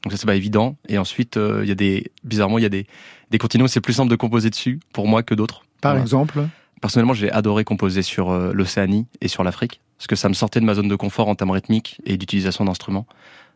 Donc 0.04 0.14
ça, 0.14 0.18
c'est 0.18 0.26
pas 0.26 0.38
évident. 0.38 0.78
Et 0.88 0.98
ensuite, 0.98 1.36
euh, 1.36 1.60
il 1.64 1.68
y 1.68 1.72
a 1.74 1.76
des, 1.76 2.10
bizarrement, 2.24 2.58
il 2.58 2.62
y 2.62 2.66
a 2.66 2.70
des, 2.70 2.88
des 3.32 3.38
continents 3.38 3.66
où 3.66 3.68
c'est 3.68 3.82
plus 3.82 3.92
simple 3.94 4.10
de 4.10 4.16
composer 4.16 4.50
dessus, 4.50 4.80
pour 4.94 5.08
moi, 5.10 5.24
que 5.24 5.36
d'autres. 5.36 5.66
par 5.82 5.92
Voilà. 5.92 6.04
exemple 6.04 6.48
Personnellement, 6.80 7.14
j'ai 7.14 7.30
adoré 7.30 7.66
composer 7.66 8.02
sur 8.02 8.30
euh, 8.30 8.54
l'Océanie 8.54 9.06
et 9.20 9.28
sur 9.28 9.44
l'Afrique. 9.44 9.82
parce 9.98 10.08
que 10.08 10.16
ça 10.16 10.30
me 10.30 10.34
sortait 10.34 10.62
de 10.62 10.66
ma 10.66 10.76
zone 10.76 10.88
de 10.88 10.96
confort 10.96 11.28
en 11.28 11.36
termes 11.36 11.52
rythmiques 11.52 12.00
et 12.06 12.16
d'utilisation 12.16 12.64
d'instruments. 12.64 13.06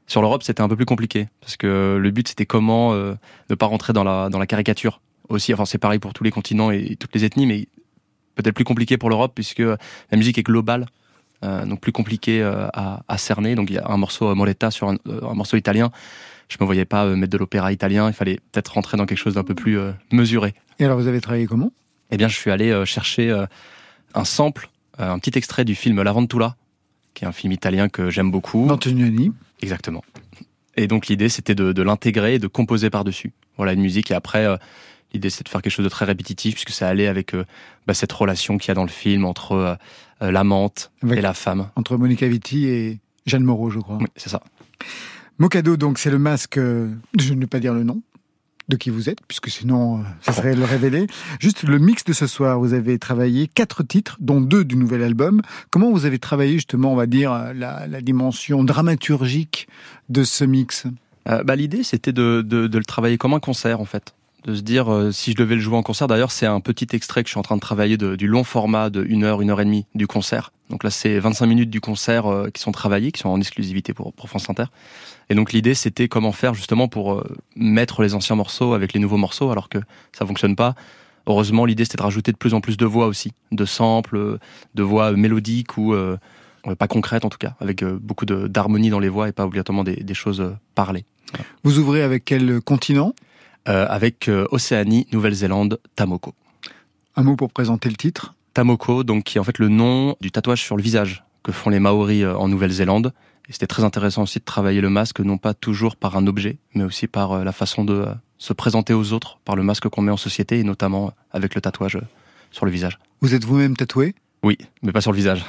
Sur 0.08 0.22
l'Europe, 0.22 0.44
c'était 0.44 0.60
un 0.62 0.68
peu 0.68 0.76
plus 0.76 0.86
compliqué, 0.86 1.30
parce 1.40 1.56
que 1.56 1.98
le 1.98 2.12
but, 2.12 2.28
c'était 2.28 2.46
comment 2.46 2.92
euh, 2.92 3.14
ne 3.50 3.56
pas 3.56 3.68
rentrer 3.68 3.94
dans 3.94 4.04
la, 4.04 4.28
dans 4.28 4.40
la 4.40 4.48
caricature. 4.48 5.00
Aussi, 5.30 5.54
enfin, 5.54 5.64
c'est 5.64 5.78
pareil 5.78 6.00
pour 6.00 6.12
tous 6.12 6.26
les 6.26 6.32
continents 6.32 6.70
et 6.72 6.98
toutes 7.00 7.16
les 7.16 7.24
ethnies, 7.24 7.46
mais 7.48 7.70
peut-être 8.36 8.56
plus 8.56 8.66
compliqué 8.66 8.98
pour 8.98 9.10
l'Europe, 9.10 9.32
puisque 9.34 9.60
la 9.60 10.18
musique 10.18 10.38
est 10.38 10.44
globale, 10.44 10.88
donc 11.66 11.82
plus 11.82 11.92
compliqué 11.92 12.42
euh, 12.42 12.68
à, 12.74 13.02
à, 13.08 13.18
cerner. 13.18 13.56
Donc 13.56 13.70
il 13.70 13.76
y 13.76 13.80
a 13.80 13.90
un 13.90 13.98
morceau 13.98 14.30
euh, 14.30 14.36
Moletta 14.36 14.72
sur 14.72 14.90
un, 14.90 14.96
euh, 15.08 15.22
un 15.24 15.34
morceau 15.34 15.58
italien. 15.58 15.92
Je 16.50 16.58
me 16.60 16.66
voyais 16.66 16.86
pas 16.86 17.06
mettre 17.06 17.32
de 17.32 17.38
l'opéra 17.38 17.72
italien, 17.72 18.08
il 18.08 18.14
fallait 18.14 18.40
peut-être 18.52 18.74
rentrer 18.74 18.98
dans 18.98 19.06
quelque 19.06 19.18
chose 19.18 19.36
d'un 19.36 19.44
peu 19.44 19.56
plus 19.56 19.80
mesuré. 20.12 20.54
Et 20.78 20.86
alors 20.86 21.00
vous 21.00 21.08
avez 21.08 21.20
travaillé 21.22 21.48
comment? 21.48 21.72
Eh 22.12 22.18
bien, 22.18 22.28
je 22.28 22.36
suis 22.36 22.52
allé 22.52 22.86
chercher 22.86 23.46
un 24.14 24.26
sample, 24.26 24.70
un 25.00 25.18
petit 25.18 25.36
extrait 25.36 25.66
du 25.66 25.74
film 25.74 26.04
L'Aventula, 26.04 26.56
qui 27.16 27.24
est 27.24 27.28
un 27.28 27.32
film 27.32 27.54
italien 27.54 27.90
que 27.90 28.12
j'aime 28.12 28.30
beaucoup. 28.30 28.68
D'Antonioni. 28.68 29.32
Exactement. 29.62 30.04
Et 30.76 30.88
donc 30.88 31.08
l'idée, 31.08 31.30
c'était 31.30 31.56
de, 31.56 31.72
de 31.72 31.82
l'intégrer 31.82 32.36
et 32.36 32.40
de 32.40 32.48
composer 32.48 32.90
par-dessus. 32.90 33.34
Voilà, 33.58 33.74
une 33.74 33.82
musique. 33.82 34.12
Et 34.12 34.14
après, 34.14 34.46
euh, 34.46 34.58
l'idée, 35.14 35.30
c'est 35.30 35.44
de 35.44 35.50
faire 35.50 35.62
quelque 35.62 35.74
chose 35.74 35.86
de 35.86 35.90
très 35.90 36.06
répétitif, 36.06 36.56
puisque 36.56 36.72
ça 36.72 36.88
allait 36.88 37.08
avec 37.08 37.34
euh, 37.34 37.46
bah, 37.88 37.94
cette 37.94 38.12
relation 38.12 38.58
qu'il 38.58 38.70
y 38.70 38.72
a 38.72 38.76
dans 38.76 38.84
le 38.84 38.90
film 38.90 39.26
entre 39.26 39.78
euh, 40.22 40.32
l'amante 40.32 40.92
et 41.04 41.22
la 41.22 41.34
femme. 41.34 41.70
Entre 41.76 41.98
Monica 41.98 42.28
Vitti 42.28 42.66
et 42.68 43.00
Jeanne 43.26 43.44
Moreau, 43.44 43.70
je 43.70 43.80
crois. 43.80 43.98
Oui, 44.00 44.08
c'est 44.16 44.30
ça. 44.30 44.42
Mocado, 45.40 45.78
donc, 45.78 45.98
c'est 45.98 46.12
le 46.12 46.20
masque, 46.20 46.56
je 46.58 47.34
ne 47.34 47.40
vais 47.40 47.48
pas 47.48 47.60
dire 47.60 47.74
le 47.74 47.84
nom, 47.84 48.02
de 48.70 48.78
qui 48.78 48.90
vous 48.90 49.10
êtes, 49.10 49.20
puisque 49.28 49.50
sinon, 49.50 50.00
euh, 50.00 50.04
ça 50.22 50.32
serait 50.32 50.56
le 50.56 50.64
révéler. 50.64 51.08
Juste 51.40 51.64
le 51.64 51.80
mix 51.80 52.04
de 52.04 52.14
ce 52.14 52.28
soir, 52.28 52.60
vous 52.60 52.74
avez 52.74 52.98
travaillé 52.98 53.48
quatre 53.48 53.84
titres, 53.84 54.18
dont 54.20 54.42
deux 54.42 54.64
du 54.64 54.76
nouvel 54.76 55.04
album. 55.04 55.42
Comment 55.70 55.92
vous 55.92 56.06
avez 56.06 56.20
travaillé 56.20 56.54
justement, 56.54 56.94
on 56.94 56.96
va 56.96 57.06
dire, 57.08 57.54
la, 57.54 57.88
la 57.88 58.02
dimension 58.02 58.64
dramaturgique 58.64 59.68
de 60.10 60.24
ce 60.24 60.46
mix? 60.46 60.86
Euh, 61.30 61.44
bah, 61.44 61.56
L'idée, 61.56 61.84
c'était 61.84 62.14
de, 62.14 62.42
de, 62.46 62.68
de, 62.68 62.78
le 62.78 62.86
travailler 62.86 63.18
comme 63.18 63.34
un 63.34 63.40
concert, 63.40 63.80
en 63.80 63.86
fait. 63.86 64.14
De 64.46 64.56
se 64.56 64.62
dire, 64.62 64.92
euh, 64.92 65.12
si 65.12 65.32
je 65.32 65.38
devais 65.38 65.56
le 65.56 65.62
jouer 65.62 65.78
en 65.78 65.84
concert, 65.84 66.08
d'ailleurs, 66.08 66.32
c'est 66.32 66.46
un 66.46 66.60
petit 66.60 66.88
extrait 66.94 67.24
que 67.24 67.30
je 67.30 67.32
suis 67.32 67.40
en 67.40 67.44
train 67.44 67.56
de 67.56 67.62
travailler 67.62 67.96
de, 67.96 68.16
du 68.16 68.28
long 68.28 68.44
format 68.44 68.90
de 68.90 69.04
une 69.08 69.24
heure, 69.24 69.42
une 69.42 69.50
heure 69.50 69.62
et 69.62 69.66
demie 69.66 69.86
du 69.96 70.06
concert. 70.06 70.52
Donc 70.70 70.84
là, 70.84 70.90
c'est 70.90 71.18
25 71.18 71.46
minutes 71.46 71.70
du 71.70 71.80
concert 71.80 72.26
euh, 72.28 72.50
qui 72.50 72.62
sont 72.62 72.74
travaillées, 72.74 73.12
qui 73.12 73.22
sont 73.22 73.30
en 73.30 73.40
exclusivité 73.40 73.94
pour, 73.94 74.12
pour 74.12 74.28
France 74.28 74.50
Inter. 74.50 74.66
Et 75.30 75.36
donc 75.36 75.54
l'idée, 75.54 75.74
c'était 75.74 76.08
comment 76.08 76.32
faire 76.32 76.54
justement 76.54 76.88
pour 76.88 77.14
euh, 77.14 77.24
mettre 77.56 78.02
les 78.02 78.16
anciens 78.16 78.36
morceaux 78.36 78.74
avec 78.74 78.94
les 78.94 79.00
nouveaux 79.00 79.18
morceaux, 79.18 79.50
alors 79.50 79.70
que 79.70 79.78
ça 80.12 80.26
fonctionne 80.26 80.56
pas. 80.56 80.76
Heureusement, 81.26 81.64
l'idée, 81.66 81.86
c'était 81.86 81.98
de 81.98 82.04
rajouter 82.04 82.32
de 82.34 82.38
plus 82.38 82.54
en 82.54 82.60
plus 82.60 82.76
de 82.76 82.86
voix 82.86 83.08
aussi, 83.08 83.32
de 83.52 83.66
samples, 83.66 84.40
de 84.76 84.84
voix 84.84 85.14
mélodiques 85.14 85.78
ou 85.78 85.94
euh, 85.94 86.76
pas 86.78 86.88
concrètes 86.88 87.26
en 87.26 87.30
tout 87.30 87.38
cas, 87.38 87.56
avec 87.60 87.84
euh, 87.84 87.98
beaucoup 88.02 88.26
d'harmonie 88.26 88.90
dans 88.90 89.00
les 89.00 89.10
voix 89.10 89.30
et 89.30 89.32
pas 89.32 89.46
obligatoirement 89.46 89.84
des, 89.84 89.96
des 89.96 90.14
choses 90.14 90.56
parlées. 90.76 91.06
Vous 91.64 91.80
ouvrez 91.80 92.04
avec 92.04 92.26
quel 92.26 92.62
continent? 92.62 93.14
Avec 93.66 94.30
Océanie, 94.52 95.08
Nouvelle-Zélande, 95.12 95.80
Tamoko. 95.96 96.34
Un 97.16 97.24
mot 97.24 97.36
pour 97.36 97.52
présenter 97.52 97.90
le 97.90 97.96
titre? 97.96 98.34
Tamoko, 98.54 99.04
donc 99.04 99.24
qui 99.24 99.38
est 99.38 99.42
en 99.42 99.44
fait 99.44 99.60
le 99.60 99.70
nom 99.70 100.16
du 100.22 100.32
tatouage 100.32 100.62
sur 100.62 100.76
le 100.78 100.84
visage 100.84 101.24
que 101.44 101.52
font 101.52 101.70
les 101.70 101.80
Maoris 101.80 102.26
en 102.26 102.48
Nouvelle-Zélande. 102.48 103.14
Et 103.50 103.52
c'était 103.52 103.68
très 103.68 103.84
intéressant 103.84 104.24
aussi 104.24 104.40
de 104.40 104.44
travailler 104.46 104.80
le 104.80 104.90
masque, 104.90 105.20
non 105.20 105.38
pas 105.38 105.54
toujours 105.54 105.96
par 105.96 106.16
un 106.16 106.28
objet, 106.28 106.58
mais 106.76 106.84
aussi 106.84 107.08
par 107.08 107.44
la 107.44 107.52
façon 107.52 107.84
de 107.84 108.06
se 108.38 108.54
présenter 108.54 108.94
aux 108.94 109.12
autres, 109.14 109.40
par 109.44 109.56
le 109.56 109.64
masque 109.64 109.88
qu'on 109.90 110.02
met 110.02 110.12
en 110.12 110.18
société, 110.18 110.60
et 110.60 110.64
notamment 110.64 111.12
avec 111.32 111.56
le 111.56 111.62
tatouage 111.62 112.00
sur 112.52 112.66
le 112.66 112.72
visage. 112.72 113.00
Vous 113.22 113.36
êtes 113.36 113.44
vous-même 113.44 113.76
tatoué? 113.76 114.16
Oui, 114.44 114.58
mais 114.82 114.92
pas 114.92 115.02
sur 115.02 115.12
le 115.12 115.18
visage. 115.18 115.46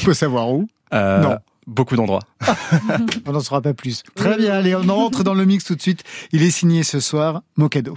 On 0.00 0.04
peut 0.06 0.14
savoir 0.14 0.50
où? 0.52 0.68
Euh, 0.94 1.22
Non. 1.22 1.36
Beaucoup 1.68 1.96
d'endroits. 1.96 2.22
on 3.26 3.32
n'en 3.32 3.40
saura 3.40 3.60
pas 3.60 3.74
plus. 3.74 4.02
Très 4.14 4.38
bien, 4.38 4.54
allez, 4.54 4.74
on 4.74 4.82
rentre 4.86 5.22
dans 5.22 5.34
le 5.34 5.44
mix 5.44 5.64
tout 5.64 5.74
de 5.74 5.82
suite. 5.82 6.02
Il 6.32 6.42
est 6.42 6.50
signé 6.50 6.82
ce 6.82 6.98
soir, 6.98 7.42
Mocado. 7.58 7.94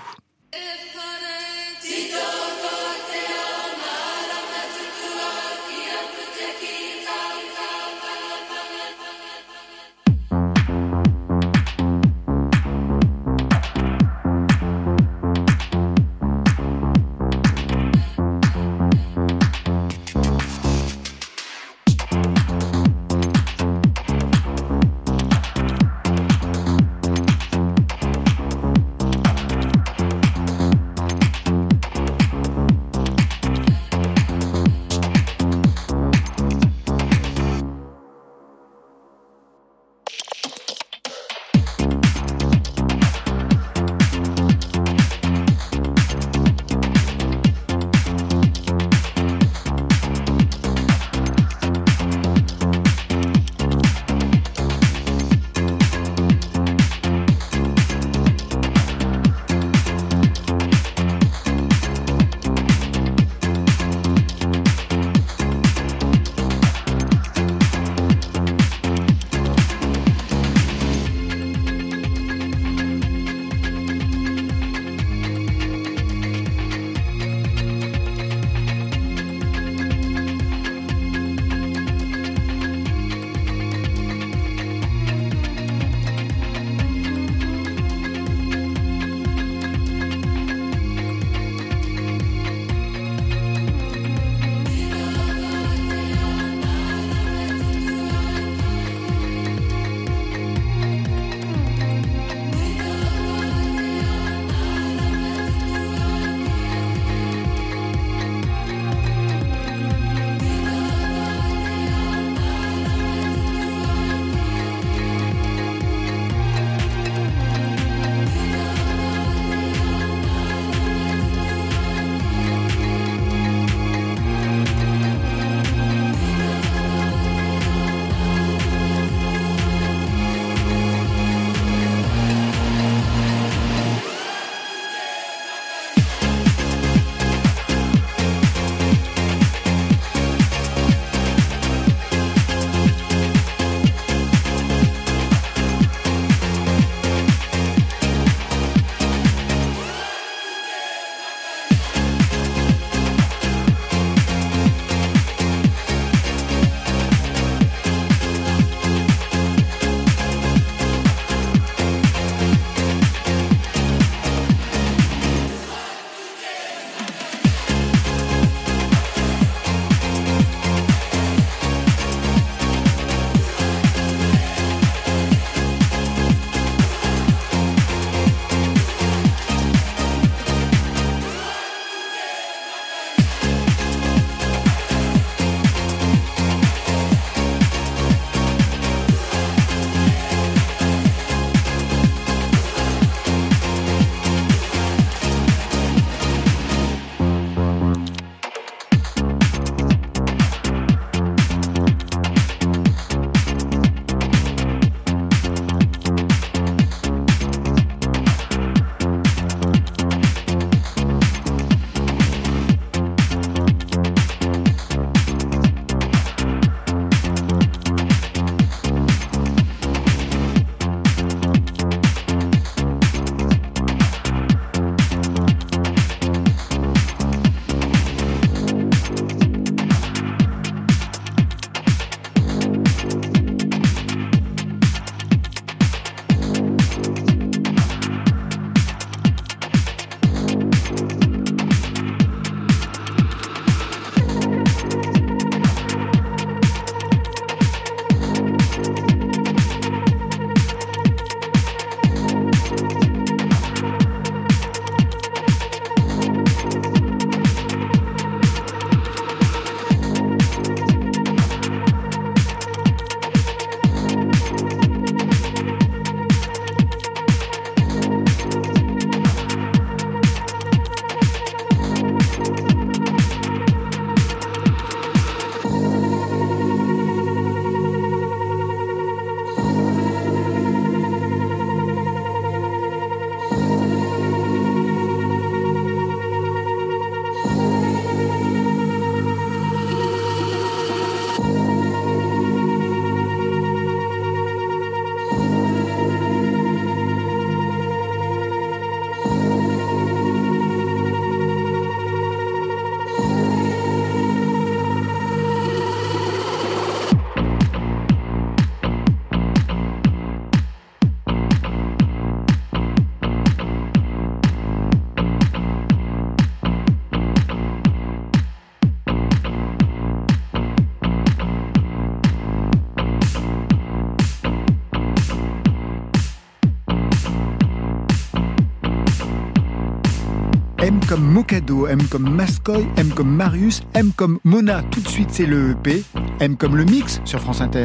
Comme 331.12 331.26
Mokado, 331.26 331.88
M 331.88 332.02
comme 332.10 332.34
Mascoy, 332.34 332.88
M 332.96 333.10
comme 333.10 333.36
Marius, 333.36 333.82
M 333.96 334.14
comme 334.16 334.40
Mona. 334.46 334.82
Tout 334.92 335.02
de 335.02 335.10
suite, 335.10 335.28
c'est 335.30 335.46
le 335.46 335.72
EP. 335.72 336.06
M 336.40 336.56
comme 336.56 336.78
le 336.78 336.86
mix 336.86 337.20
sur 337.26 337.42
France 337.42 337.60
Inter. 337.60 337.84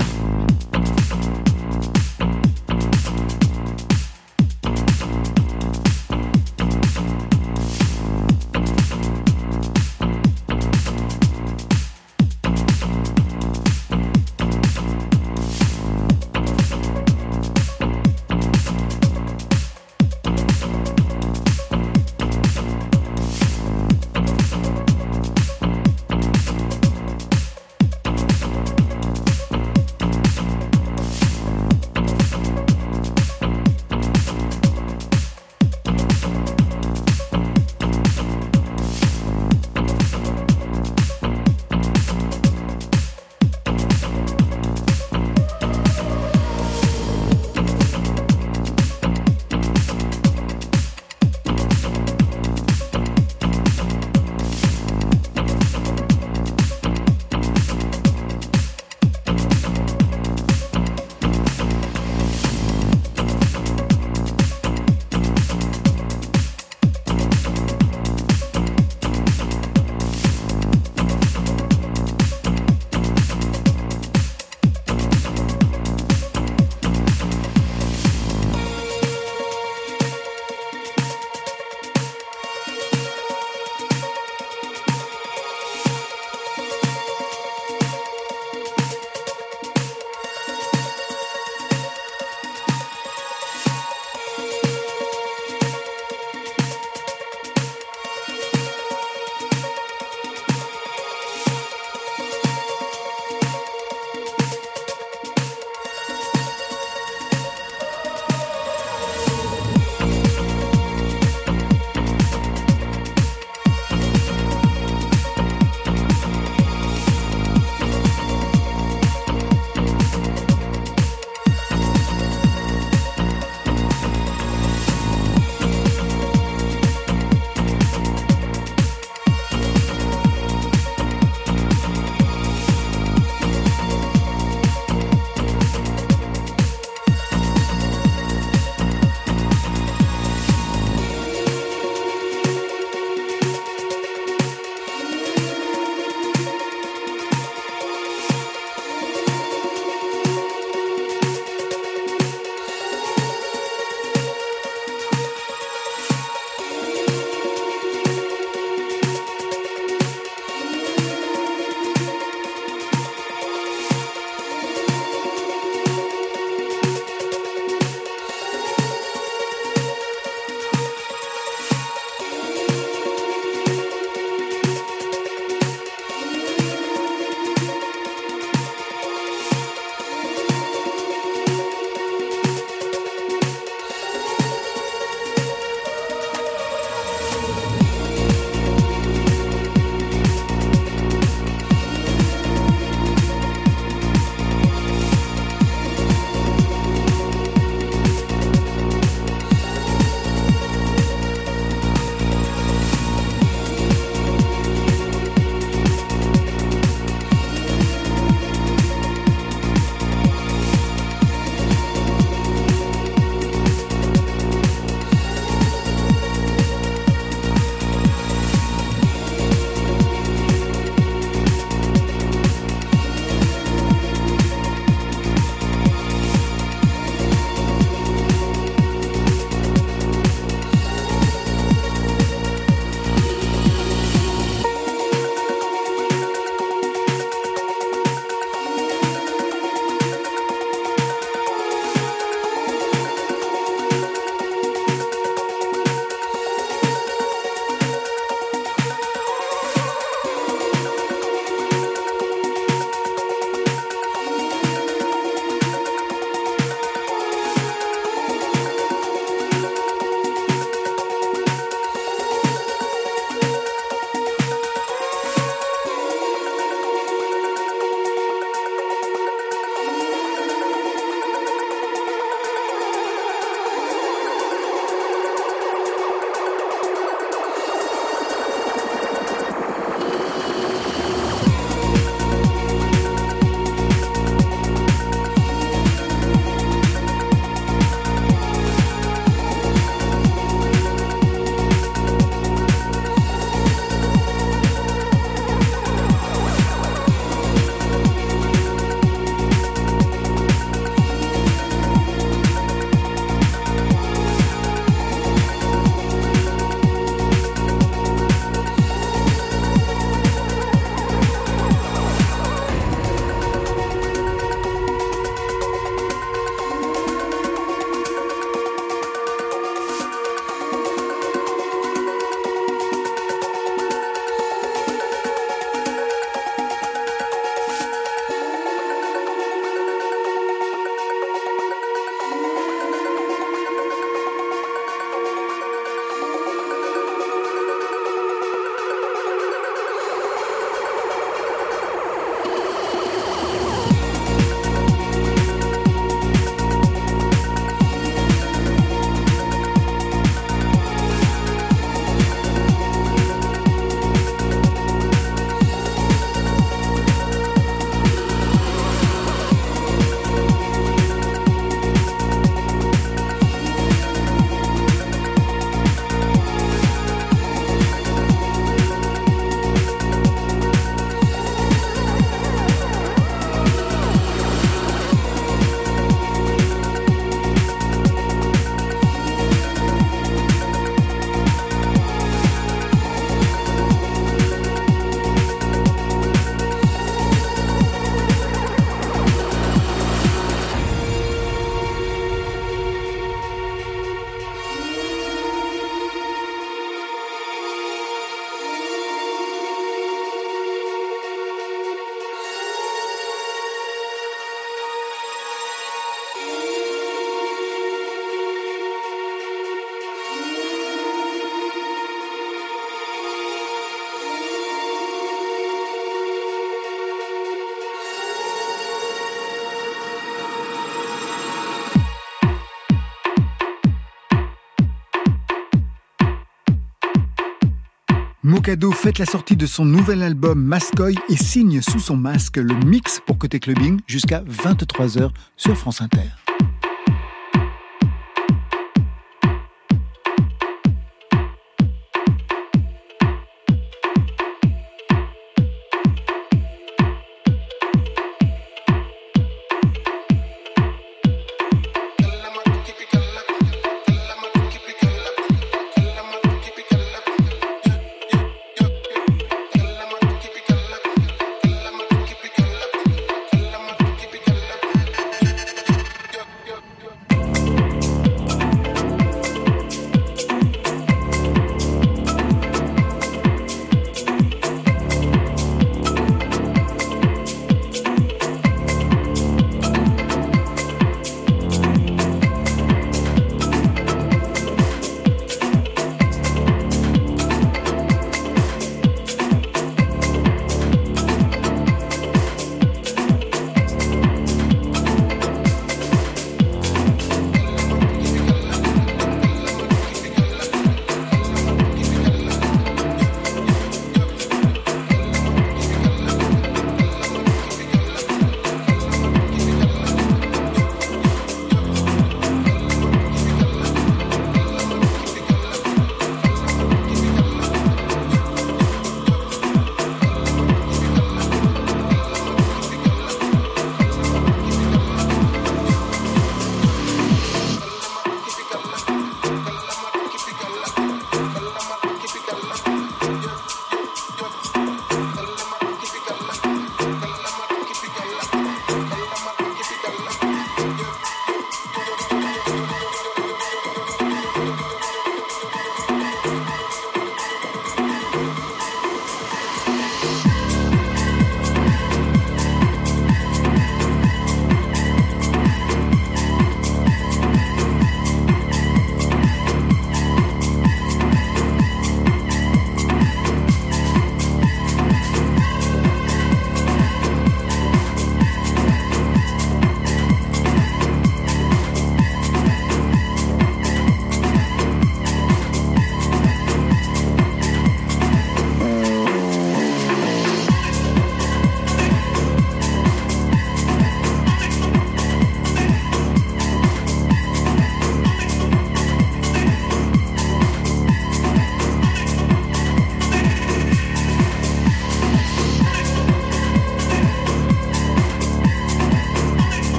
Cadeau 428.66 428.90
fête 428.90 429.20
la 429.20 429.26
sortie 429.26 429.54
de 429.54 429.64
son 429.64 429.84
nouvel 429.84 430.24
album 430.24 430.60
Mascoy 430.60 431.14
et 431.28 431.36
signe 431.36 431.80
sous 431.82 432.00
son 432.00 432.16
masque 432.16 432.56
le 432.56 432.74
mix 432.84 433.20
pour 433.24 433.38
Côté 433.38 433.60
Clubbing 433.60 434.00
jusqu'à 434.08 434.42
23h 434.42 435.30
sur 435.56 435.76
France 435.76 436.00
Inter. 436.00 436.45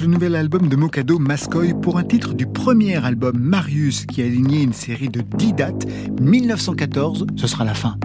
Le 0.00 0.06
nouvel 0.08 0.36
album 0.36 0.68
de 0.68 0.76
Mokado, 0.76 1.18
Mascoy, 1.18 1.72
pour 1.72 1.96
un 1.96 2.04
titre 2.04 2.34
du 2.34 2.46
premier 2.46 3.02
album 3.02 3.38
Marius 3.38 4.04
qui 4.04 4.20
a 4.22 4.26
aligné 4.26 4.62
une 4.62 4.72
série 4.72 5.08
de 5.08 5.20
10 5.20 5.52
dates. 5.54 5.86
1914, 6.20 7.26
ce 7.36 7.46
sera 7.46 7.64
la 7.64 7.74
fin. 7.74 7.96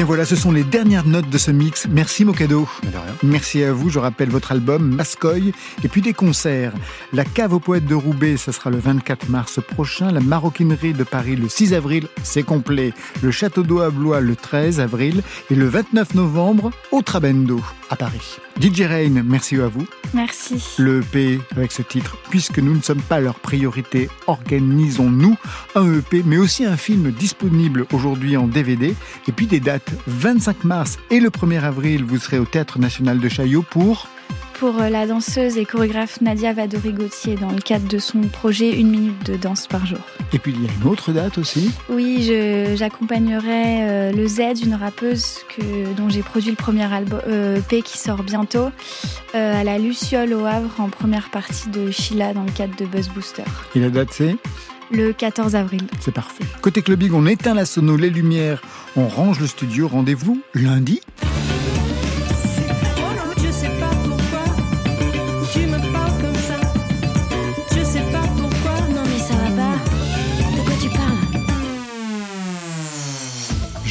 Bien 0.00 0.06
voilà, 0.06 0.24
ce 0.24 0.34
sont 0.34 0.50
les 0.50 0.64
dernières 0.64 1.04
notes 1.04 1.28
de 1.28 1.36
ce 1.36 1.50
mix. 1.50 1.86
Merci 1.86 2.24
Mocado. 2.24 2.66
Merci 3.22 3.62
à 3.62 3.74
vous. 3.74 3.90
Je 3.90 3.98
rappelle 3.98 4.30
votre 4.30 4.50
album 4.50 4.94
Mascoy 4.94 5.52
et 5.84 5.88
puis 5.88 6.00
des 6.00 6.14
concerts. 6.14 6.72
La 7.12 7.26
cave 7.26 7.52
aux 7.52 7.60
poètes 7.60 7.84
de 7.84 7.94
Roubaix, 7.94 8.38
ça 8.38 8.50
sera 8.50 8.70
le 8.70 8.78
24 8.78 9.28
mars 9.28 9.60
prochain. 9.60 10.10
La 10.10 10.20
maroquinerie 10.20 10.94
de 10.94 11.04
Paris 11.04 11.36
le 11.36 11.50
6 11.50 11.74
avril, 11.74 12.06
c'est 12.22 12.44
complet. 12.44 12.94
Le 13.22 13.30
château 13.30 13.62
d'eau 13.62 13.80
à 13.80 13.90
Blois 13.90 14.20
le 14.20 14.36
13 14.36 14.80
avril 14.80 15.22
et 15.50 15.54
le 15.54 15.68
29 15.68 16.14
novembre 16.14 16.70
au 16.92 17.02
Trabendo 17.02 17.60
à 17.90 17.96
Paris. 17.96 18.38
DJ 18.60 18.82
Rain, 18.82 19.22
merci 19.24 19.56
à 19.56 19.68
vous. 19.68 19.86
Merci. 20.14 20.62
Le 20.78 21.00
EP 21.00 21.40
avec 21.56 21.72
ce 21.72 21.82
titre, 21.82 22.16
puisque 22.30 22.58
nous 22.58 22.74
ne 22.74 22.80
sommes 22.80 23.02
pas 23.02 23.20
leur 23.20 23.34
priorité, 23.34 24.08
organisons-nous 24.26 25.36
un 25.74 25.98
EP, 25.98 26.22
mais 26.24 26.38
aussi 26.38 26.64
un 26.64 26.76
film 26.76 27.10
disponible 27.10 27.86
aujourd'hui 27.92 28.36
en 28.36 28.46
DVD. 28.46 28.94
Et 29.28 29.32
puis 29.32 29.46
des 29.46 29.60
dates 29.60 29.92
25 30.06 30.64
mars 30.64 30.98
et 31.10 31.20
le 31.20 31.30
1er 31.30 31.62
avril, 31.62 32.04
vous 32.04 32.18
serez 32.18 32.38
au 32.38 32.44
Théâtre 32.44 32.78
National 32.78 33.18
de 33.18 33.28
Chaillot 33.28 33.62
pour 33.62 34.08
pour 34.60 34.78
euh, 34.78 34.90
la 34.90 35.06
danseuse 35.06 35.56
et 35.56 35.64
chorégraphe 35.64 36.20
Nadia 36.20 36.52
Vadori-Gauthier 36.52 37.36
dans 37.36 37.50
le 37.50 37.60
cadre 37.62 37.88
de 37.88 37.98
son 37.98 38.20
projet 38.20 38.78
Une 38.78 38.90
minute 38.90 39.24
de 39.24 39.36
danse 39.36 39.66
par 39.66 39.86
jour. 39.86 39.98
Et 40.34 40.38
puis 40.38 40.52
il 40.54 40.62
y 40.62 40.68
a 40.68 40.70
une 40.70 40.86
autre 40.86 41.12
date 41.12 41.38
aussi 41.38 41.70
Oui, 41.88 42.30
j'accompagnerai 42.76 43.88
euh, 43.88 44.12
le 44.12 44.28
Z, 44.28 44.62
une 44.62 44.74
rappeuse 44.74 45.38
que, 45.56 45.94
dont 45.94 46.10
j'ai 46.10 46.22
produit 46.22 46.50
le 46.50 46.56
premier 46.56 46.92
album 46.92 47.22
euh, 47.26 47.56
EP 47.56 47.80
qui 47.80 47.96
sort 47.96 48.22
bientôt, 48.22 48.68
euh, 49.34 49.60
à 49.60 49.64
la 49.64 49.78
Luciole 49.78 50.34
au 50.34 50.44
Havre 50.44 50.78
en 50.78 50.90
première 50.90 51.30
partie 51.30 51.70
de 51.70 51.90
Sheila 51.90 52.34
dans 52.34 52.44
le 52.44 52.52
cadre 52.52 52.76
de 52.76 52.84
Buzz 52.84 53.08
Booster. 53.08 53.44
Et 53.74 53.80
la 53.80 53.88
date 53.88 54.10
c'est? 54.12 54.36
Le 54.92 55.14
14 55.14 55.56
avril. 55.56 55.86
C'est 56.00 56.12
parfait. 56.12 56.44
Côté 56.60 56.82
clubbing, 56.82 57.12
on 57.14 57.24
éteint 57.24 57.54
la 57.54 57.64
sono, 57.64 57.96
les 57.96 58.10
lumières, 58.10 58.60
on 58.94 59.08
range 59.08 59.40
le 59.40 59.46
studio. 59.46 59.88
Rendez-vous 59.88 60.42
lundi. 60.52 61.00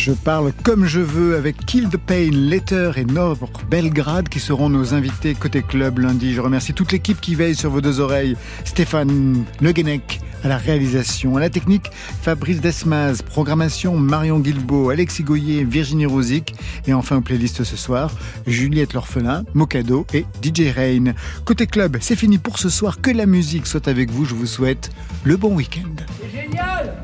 Je 0.10 0.16
parle 0.16 0.54
comme 0.64 0.86
je 0.86 1.02
veux 1.02 1.36
avec 1.36 1.68
Kill 1.68 1.88
the 1.88 1.98
Pain, 1.98 2.32
Letter 2.32 2.94
et 2.96 3.06
Nord 3.06 3.38
Belgrade 3.70 4.28
qui 4.28 4.40
seront 4.40 4.68
nos 4.68 4.96
invités 4.96 5.36
côté 5.36 5.62
club 5.62 6.00
lundi. 6.00 6.34
Je 6.34 6.42
remercie 6.42 6.74
toute 6.74 6.92
l'équipe 6.92 7.22
qui 7.22 7.36
veille 7.36 7.54
sur 7.54 7.70
vos 7.70 7.80
deux 7.80 8.00
oreilles. 8.00 8.36
Stéphane 8.66 9.44
Le 9.62 9.72
Guenec 9.72 10.20
à 10.44 10.48
la 10.48 10.58
réalisation, 10.58 11.38
à 11.38 11.40
la 11.40 11.50
technique, 11.50 11.88
Fabrice 12.22 12.62
Desmaz, 12.62 13.22
programmation 13.22 13.98
Marion 13.98 14.40
Guilbeault, 14.40 14.90
Alexis 14.90 15.24
Goyer, 15.24 15.64
Virginie 15.64 16.06
Rosic 16.06 16.54
et 16.88 16.94
enfin 16.94 17.18
aux 17.18 17.22
playlists 17.22 17.64
ce 17.64 17.76
soir, 17.76 18.12
Juliette 18.48 18.94
L'Orphelin, 18.94 19.44
Mocado 19.54 20.06
et 20.14 20.26
DJ 20.44 20.74
Rain. 20.76 21.14
Côté 21.46 21.68
club, 21.68 21.98
c'est 22.02 22.16
fini 22.16 22.38
pour 22.38 22.60
ce 22.60 22.70
soir. 22.70 23.02
Que 23.02 23.12
la 23.12 23.26
musique 23.26 23.68
soit 23.68 23.88
avec 23.88 24.12
vous. 24.12 24.26
Je 24.26 24.36
vous 24.36 24.46
souhaite 24.46 24.92
le 25.24 25.38
bon 25.38 25.56
week-end. 25.56 26.04
Génial 26.34 26.96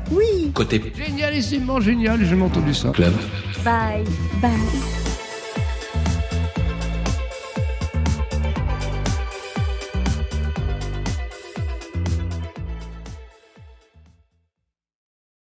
Côté 0.54 0.82
Génialissimement 0.96 1.80
génial, 1.80 2.24
j'ai 2.24 2.40
entendu 2.40 2.74
ça. 2.74 2.90
club. 2.90 3.12
Bye. 3.64 4.04
Bye. 4.40 5.05